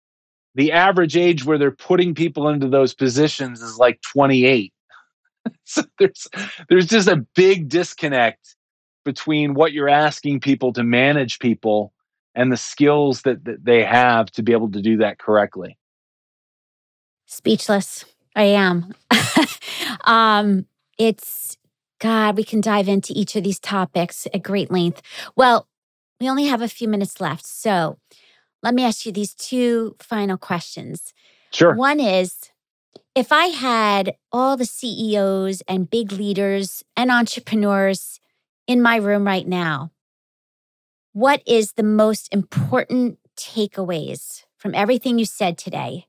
the 0.55 0.73
average 0.73 1.15
age 1.15 1.45
where 1.45 1.57
they're 1.57 1.71
putting 1.71 2.13
people 2.13 2.49
into 2.49 2.67
those 2.67 2.93
positions 2.93 3.61
is 3.61 3.77
like 3.77 4.01
28 4.01 4.73
so 5.63 5.83
there's 5.97 6.27
there's 6.69 6.87
just 6.87 7.07
a 7.07 7.25
big 7.35 7.69
disconnect 7.69 8.55
between 9.03 9.53
what 9.53 9.73
you're 9.73 9.89
asking 9.89 10.39
people 10.39 10.73
to 10.73 10.83
manage 10.83 11.39
people 11.39 11.93
and 12.35 12.51
the 12.51 12.57
skills 12.57 13.23
that, 13.23 13.43
that 13.45 13.63
they 13.63 13.83
have 13.83 14.31
to 14.31 14.43
be 14.43 14.51
able 14.51 14.71
to 14.71 14.81
do 14.81 14.97
that 14.97 15.19
correctly. 15.19 15.77
Speechless. 17.25 18.05
I 18.35 18.43
am. 18.43 18.93
um, 20.05 20.65
it's 20.97 21.57
God, 21.99 22.37
we 22.37 22.43
can 22.43 22.61
dive 22.61 22.87
into 22.87 23.13
each 23.15 23.35
of 23.35 23.43
these 23.43 23.59
topics 23.59 24.27
at 24.33 24.41
great 24.41 24.71
length. 24.71 25.01
Well, 25.35 25.67
we 26.21 26.29
only 26.29 26.45
have 26.45 26.61
a 26.61 26.67
few 26.67 26.87
minutes 26.87 27.19
left. 27.19 27.47
So 27.47 27.97
let 28.61 28.75
me 28.75 28.85
ask 28.85 29.05
you 29.07 29.11
these 29.11 29.33
two 29.33 29.95
final 29.99 30.37
questions. 30.37 31.13
Sure. 31.51 31.73
One 31.73 31.99
is 31.99 32.51
if 33.15 33.31
I 33.31 33.47
had 33.47 34.13
all 34.31 34.55
the 34.55 34.65
CEOs 34.65 35.63
and 35.67 35.89
big 35.89 36.11
leaders 36.11 36.83
and 36.95 37.09
entrepreneurs 37.09 38.19
in 38.67 38.83
my 38.83 38.97
room 38.97 39.25
right 39.25 39.47
now, 39.47 39.91
what 41.13 41.41
is 41.47 41.73
the 41.73 41.83
most 41.83 42.31
important 42.31 43.17
takeaways 43.35 44.43
from 44.57 44.75
everything 44.75 45.17
you 45.17 45.25
said 45.25 45.57
today? 45.57 46.05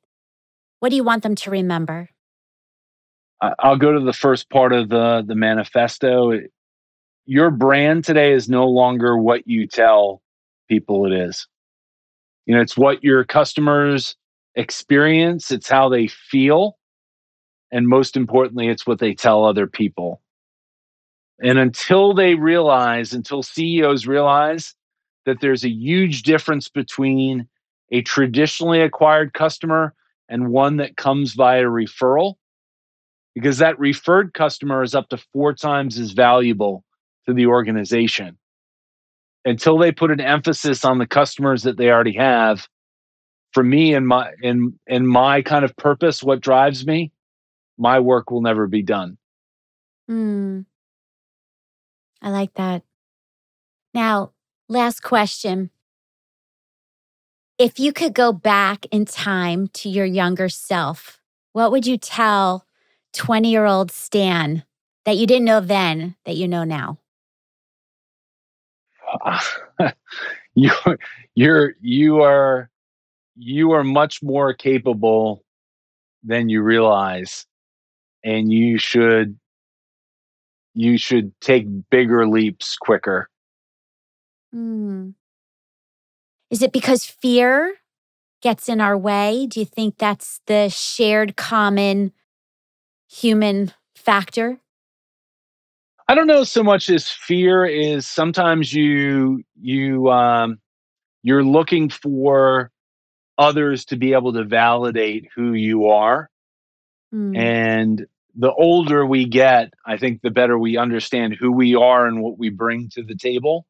What 0.80 0.90
do 0.90 0.96
you 0.96 1.04
want 1.04 1.22
them 1.22 1.34
to 1.36 1.50
remember? 1.50 2.10
I'll 3.40 3.78
go 3.78 3.92
to 3.92 4.04
the 4.04 4.12
first 4.12 4.50
part 4.50 4.72
of 4.72 4.90
the 4.90 5.24
the 5.26 5.34
manifesto. 5.34 6.32
Your 7.26 7.50
brand 7.50 8.04
today 8.04 8.32
is 8.32 8.48
no 8.48 8.66
longer 8.66 9.16
what 9.16 9.46
you 9.46 9.66
tell 9.66 10.22
people 10.68 11.06
it 11.06 11.12
is. 11.12 11.46
You 12.46 12.54
know, 12.54 12.60
it's 12.60 12.76
what 12.76 13.04
your 13.04 13.24
customers 13.24 14.16
experience, 14.56 15.52
it's 15.52 15.68
how 15.68 15.88
they 15.88 16.08
feel, 16.08 16.76
and 17.70 17.86
most 17.86 18.16
importantly, 18.16 18.68
it's 18.68 18.86
what 18.86 18.98
they 18.98 19.14
tell 19.14 19.44
other 19.44 19.68
people. 19.68 20.20
And 21.40 21.58
until 21.58 22.12
they 22.12 22.34
realize, 22.34 23.12
until 23.12 23.42
CEOs 23.42 24.06
realize 24.06 24.74
that 25.24 25.40
there's 25.40 25.64
a 25.64 25.70
huge 25.70 26.22
difference 26.24 26.68
between 26.68 27.46
a 27.92 28.02
traditionally 28.02 28.80
acquired 28.80 29.32
customer 29.32 29.94
and 30.28 30.48
one 30.48 30.76
that 30.78 30.96
comes 30.96 31.34
via 31.34 31.64
referral, 31.64 32.34
because 33.34 33.58
that 33.58 33.78
referred 33.78 34.34
customer 34.34 34.82
is 34.82 34.94
up 34.94 35.08
to 35.10 35.16
four 35.16 35.52
times 35.52 35.98
as 35.98 36.10
valuable 36.12 36.84
to 37.26 37.34
the 37.34 37.46
organization. 37.46 38.38
Until 39.44 39.78
they 39.78 39.92
put 39.92 40.10
an 40.10 40.20
emphasis 40.20 40.84
on 40.84 40.98
the 40.98 41.06
customers 41.06 41.62
that 41.64 41.76
they 41.76 41.90
already 41.90 42.16
have, 42.16 42.68
for 43.52 43.62
me 43.62 43.94
and 43.94 44.06
my 44.06 44.30
and 44.42 44.74
in 44.86 45.06
my 45.06 45.42
kind 45.42 45.64
of 45.64 45.76
purpose, 45.76 46.22
what 46.22 46.40
drives 46.40 46.86
me, 46.86 47.12
my 47.78 48.00
work 48.00 48.30
will 48.30 48.40
never 48.40 48.66
be 48.66 48.82
done. 48.82 49.18
Hmm. 50.08 50.60
I 52.20 52.30
like 52.30 52.54
that. 52.54 52.82
Now, 53.94 54.32
last 54.68 55.02
question. 55.02 55.70
If 57.58 57.78
you 57.78 57.92
could 57.92 58.14
go 58.14 58.32
back 58.32 58.86
in 58.90 59.04
time 59.04 59.68
to 59.74 59.88
your 59.88 60.06
younger 60.06 60.48
self, 60.48 61.20
what 61.52 61.70
would 61.70 61.86
you 61.86 61.98
tell 61.98 62.66
20 63.12 63.50
year 63.50 63.66
old 63.66 63.90
Stan 63.90 64.64
that 65.04 65.16
you 65.16 65.26
didn't 65.26 65.44
know 65.44 65.60
then 65.60 66.16
that 66.24 66.36
you 66.36 66.48
know 66.48 66.64
now? 66.64 66.98
you 70.54 70.70
you're 71.34 71.74
you 71.80 72.20
are 72.22 72.70
you 73.36 73.72
are 73.72 73.84
much 73.84 74.22
more 74.22 74.52
capable 74.52 75.42
than 76.22 76.48
you 76.48 76.62
realize 76.62 77.46
and 78.24 78.52
you 78.52 78.78
should 78.78 79.38
you 80.74 80.96
should 80.96 81.32
take 81.40 81.66
bigger 81.90 82.26
leaps 82.26 82.76
quicker 82.76 83.28
Hmm. 84.52 85.10
Is 86.50 86.60
it 86.60 86.72
because 86.72 87.06
fear 87.06 87.76
gets 88.42 88.68
in 88.68 88.80
our 88.80 88.98
way? 88.98 89.46
Do 89.46 89.58
you 89.58 89.66
think 89.66 89.96
that's 89.96 90.40
the 90.46 90.68
shared 90.68 91.36
common 91.36 92.12
human 93.08 93.72
factor? 93.96 94.61
I 96.08 96.14
don't 96.14 96.26
know 96.26 96.44
so 96.44 96.62
much 96.62 96.90
as 96.90 97.08
fear 97.08 97.64
is 97.64 98.06
sometimes 98.08 98.72
you 98.72 99.42
you 99.60 100.10
um, 100.10 100.58
you're 101.22 101.44
looking 101.44 101.88
for 101.88 102.70
others 103.38 103.84
to 103.86 103.96
be 103.96 104.12
able 104.12 104.32
to 104.34 104.44
validate 104.44 105.28
who 105.34 105.52
you 105.54 105.86
are, 105.86 106.28
Mm. 107.14 107.36
and 107.36 108.06
the 108.34 108.52
older 108.54 109.04
we 109.04 109.26
get, 109.26 109.74
I 109.84 109.98
think 109.98 110.22
the 110.22 110.30
better 110.30 110.58
we 110.58 110.78
understand 110.78 111.36
who 111.38 111.52
we 111.52 111.74
are 111.74 112.06
and 112.06 112.22
what 112.22 112.38
we 112.38 112.48
bring 112.48 112.88
to 112.94 113.02
the 113.02 113.14
table, 113.14 113.66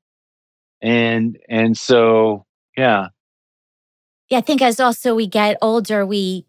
and 0.81 1.37
and 1.49 1.77
so 1.77 2.47
yeah, 2.77 3.09
Yeah, 4.31 4.39
I 4.39 4.43
think 4.43 4.63
as 4.63 4.79
also 4.81 5.15
we 5.15 5.27
get 5.27 5.59
older, 5.61 6.07
we 6.07 6.47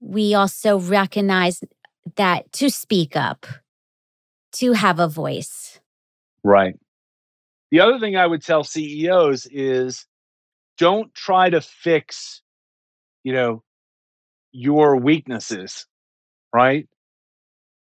we 0.00 0.34
also 0.34 0.78
recognize 0.78 1.62
that 2.16 2.50
to 2.54 2.70
speak 2.70 3.14
up, 3.14 3.46
to 4.52 4.72
have 4.72 4.98
a 4.98 5.08
voice. 5.08 5.80
right. 6.44 6.78
The 7.70 7.80
other 7.80 7.98
thing 7.98 8.16
I 8.16 8.26
would 8.26 8.42
tell 8.42 8.64
CEOs 8.64 9.46
is 9.50 10.06
don't 10.76 11.12
try 11.14 11.48
to 11.48 11.62
fix, 11.62 12.42
you 13.24 13.32
know, 13.32 13.62
your 14.52 14.96
weaknesses, 14.96 15.86
right? 16.54 16.86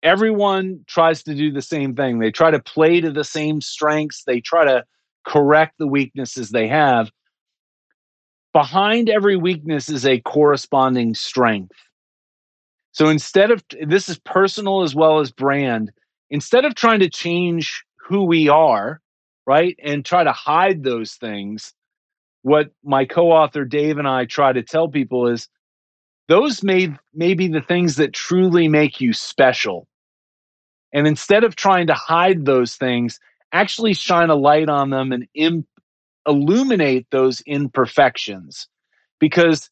Everyone 0.01 0.85
tries 0.87 1.23
to 1.23 1.35
do 1.35 1.51
the 1.51 1.61
same 1.61 1.93
thing. 1.93 2.19
They 2.19 2.31
try 2.31 2.51
to 2.51 2.59
play 2.61 3.01
to 3.01 3.11
the 3.11 3.25
same 3.25 3.59
strengths, 3.59 4.23
they 4.23 4.39
try 4.39 4.63
to 4.63 4.85
correct 5.25 5.75
the 5.77 5.87
weaknesses 5.87 6.49
they 6.49 6.69
have. 6.69 7.11
Behind 8.53 9.09
every 9.09 9.35
weakness 9.35 9.89
is 9.89 10.05
a 10.05 10.21
corresponding 10.21 11.15
strength. 11.15 11.75
So 12.93 13.09
instead 13.09 13.51
of 13.51 13.63
this 13.85 14.09
is 14.09 14.19
personal 14.19 14.83
as 14.83 14.93
well 14.93 15.19
as 15.19 15.31
brand, 15.31 15.91
instead 16.31 16.65
of 16.65 16.73
trying 16.73 17.01
to 17.01 17.09
change 17.09 17.83
who 18.07 18.23
we 18.23 18.49
are, 18.49 18.99
right, 19.45 19.75
and 19.83 20.03
try 20.03 20.23
to 20.23 20.31
hide 20.31 20.83
those 20.83 21.13
things, 21.13 21.73
what 22.41 22.71
my 22.83 23.05
co-author 23.05 23.65
Dave 23.65 23.99
and 23.99 24.07
I 24.07 24.25
try 24.25 24.51
to 24.51 24.63
tell 24.63 24.87
people 24.87 25.27
is 25.27 25.47
those 26.27 26.63
may 26.63 26.95
may 27.13 27.35
be 27.35 27.47
the 27.47 27.61
things 27.61 27.97
that 27.97 28.13
truly 28.13 28.67
make 28.67 28.99
you 28.99 29.13
special. 29.13 29.87
And 30.93 31.05
instead 31.05 31.43
of 31.43 31.55
trying 31.55 31.87
to 31.87 31.93
hide 31.93 32.45
those 32.45 32.75
things, 32.75 33.19
actually 33.51 33.93
shine 33.93 34.29
a 34.29 34.35
light 34.35 34.69
on 34.69 34.89
them 34.89 35.11
and 35.11 35.27
illuminate 36.25 37.07
those 37.11 37.41
imperfections. 37.41 38.67
Because 39.19 39.69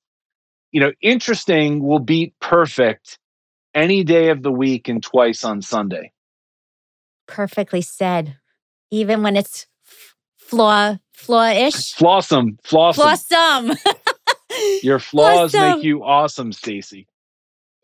you 0.72 0.80
know, 0.80 0.92
interesting 1.02 1.82
will 1.82 2.00
beat 2.00 2.34
perfect 2.40 3.18
any 3.74 4.04
day 4.04 4.30
of 4.30 4.44
the 4.44 4.52
week 4.52 4.88
and 4.88 5.02
twice 5.02 5.44
on 5.44 5.62
Sunday. 5.62 6.12
Perfectly 7.30 7.82
said. 7.82 8.38
Even 8.92 9.22
when 9.22 9.38
it's 9.38 9.68
flaw 10.36 10.98
flaw-ish. 11.14 11.94
Flawsome, 11.96 12.58
flawsome. 12.64 12.96
Flawsome. 12.96 13.78
Your 14.84 15.00
flaws 15.00 15.52
Flawsome. 15.52 15.76
make 15.76 15.84
you 15.84 16.04
awesome, 16.04 16.52
Stacy. 16.52 17.08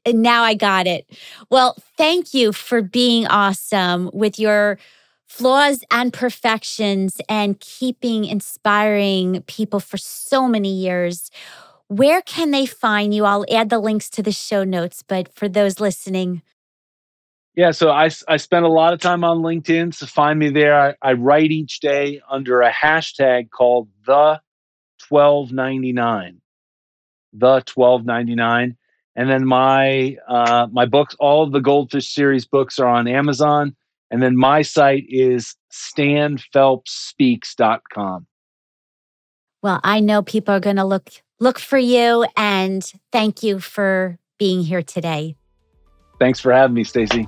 And 0.05 0.21
now 0.21 0.43
I 0.43 0.53
got 0.53 0.87
it. 0.87 1.07
Well, 1.49 1.75
thank 1.97 2.33
you 2.33 2.51
for 2.53 2.81
being 2.81 3.27
awesome 3.27 4.09
with 4.13 4.39
your 4.39 4.77
flaws 5.27 5.83
and 5.91 6.13
perfections 6.13 7.19
and 7.27 7.59
keeping 7.59 8.25
inspiring 8.25 9.43
people 9.47 9.79
for 9.79 9.97
so 9.97 10.47
many 10.47 10.73
years. 10.73 11.29
Where 11.87 12.21
can 12.21 12.51
they 12.51 12.65
find 12.65 13.13
you? 13.13 13.25
I'll 13.25 13.45
add 13.51 13.69
the 13.69 13.79
links 13.79 14.09
to 14.11 14.23
the 14.23 14.31
show 14.31 14.63
notes, 14.63 15.03
but 15.07 15.33
for 15.33 15.47
those 15.47 15.79
listening, 15.79 16.41
Yeah, 17.55 17.71
so 17.71 17.89
I, 17.89 18.09
I 18.27 18.37
spend 18.37 18.65
a 18.65 18.69
lot 18.69 18.93
of 18.93 18.99
time 18.99 19.23
on 19.23 19.37
LinkedIn. 19.37 19.93
So 19.93 20.05
find 20.05 20.37
me 20.37 20.49
there. 20.49 20.77
I, 20.77 20.95
I 21.01 21.13
write 21.13 21.51
each 21.51 21.79
day 21.79 22.21
under 22.29 22.61
a 22.61 22.71
hashtag 22.71 23.49
called 23.49 23.87
the 24.05 24.41
1299. 25.07 26.41
The 27.31 27.63
1299. 27.73 28.75
And 29.17 29.29
then 29.29 29.45
my 29.45 30.17
uh, 30.27 30.67
my 30.71 30.85
books, 30.85 31.15
all 31.19 31.43
of 31.43 31.53
the 31.53 31.61
Goldfish 31.61 32.13
series 32.13 32.45
books 32.45 32.77
are 32.79 32.87
on 32.87 33.07
Amazon. 33.07 33.73
And 34.11 34.21
then 34.21 34.35
my 34.35 34.61
site 34.61 35.05
is 35.07 35.55
stanphelpsspeaks.com. 35.71 38.27
well, 39.61 39.79
I 39.83 40.01
know 40.01 40.21
people 40.21 40.53
are 40.53 40.59
going 40.59 40.75
to 40.75 40.85
look 40.85 41.09
look 41.39 41.59
for 41.59 41.77
you 41.77 42.25
and 42.35 42.91
thank 43.11 43.43
you 43.43 43.59
for 43.59 44.17
being 44.37 44.63
here 44.63 44.83
today. 44.83 45.37
Thanks 46.19 46.39
for 46.39 46.51
having 46.51 46.73
me, 46.73 46.83
Stacy. 46.83 47.27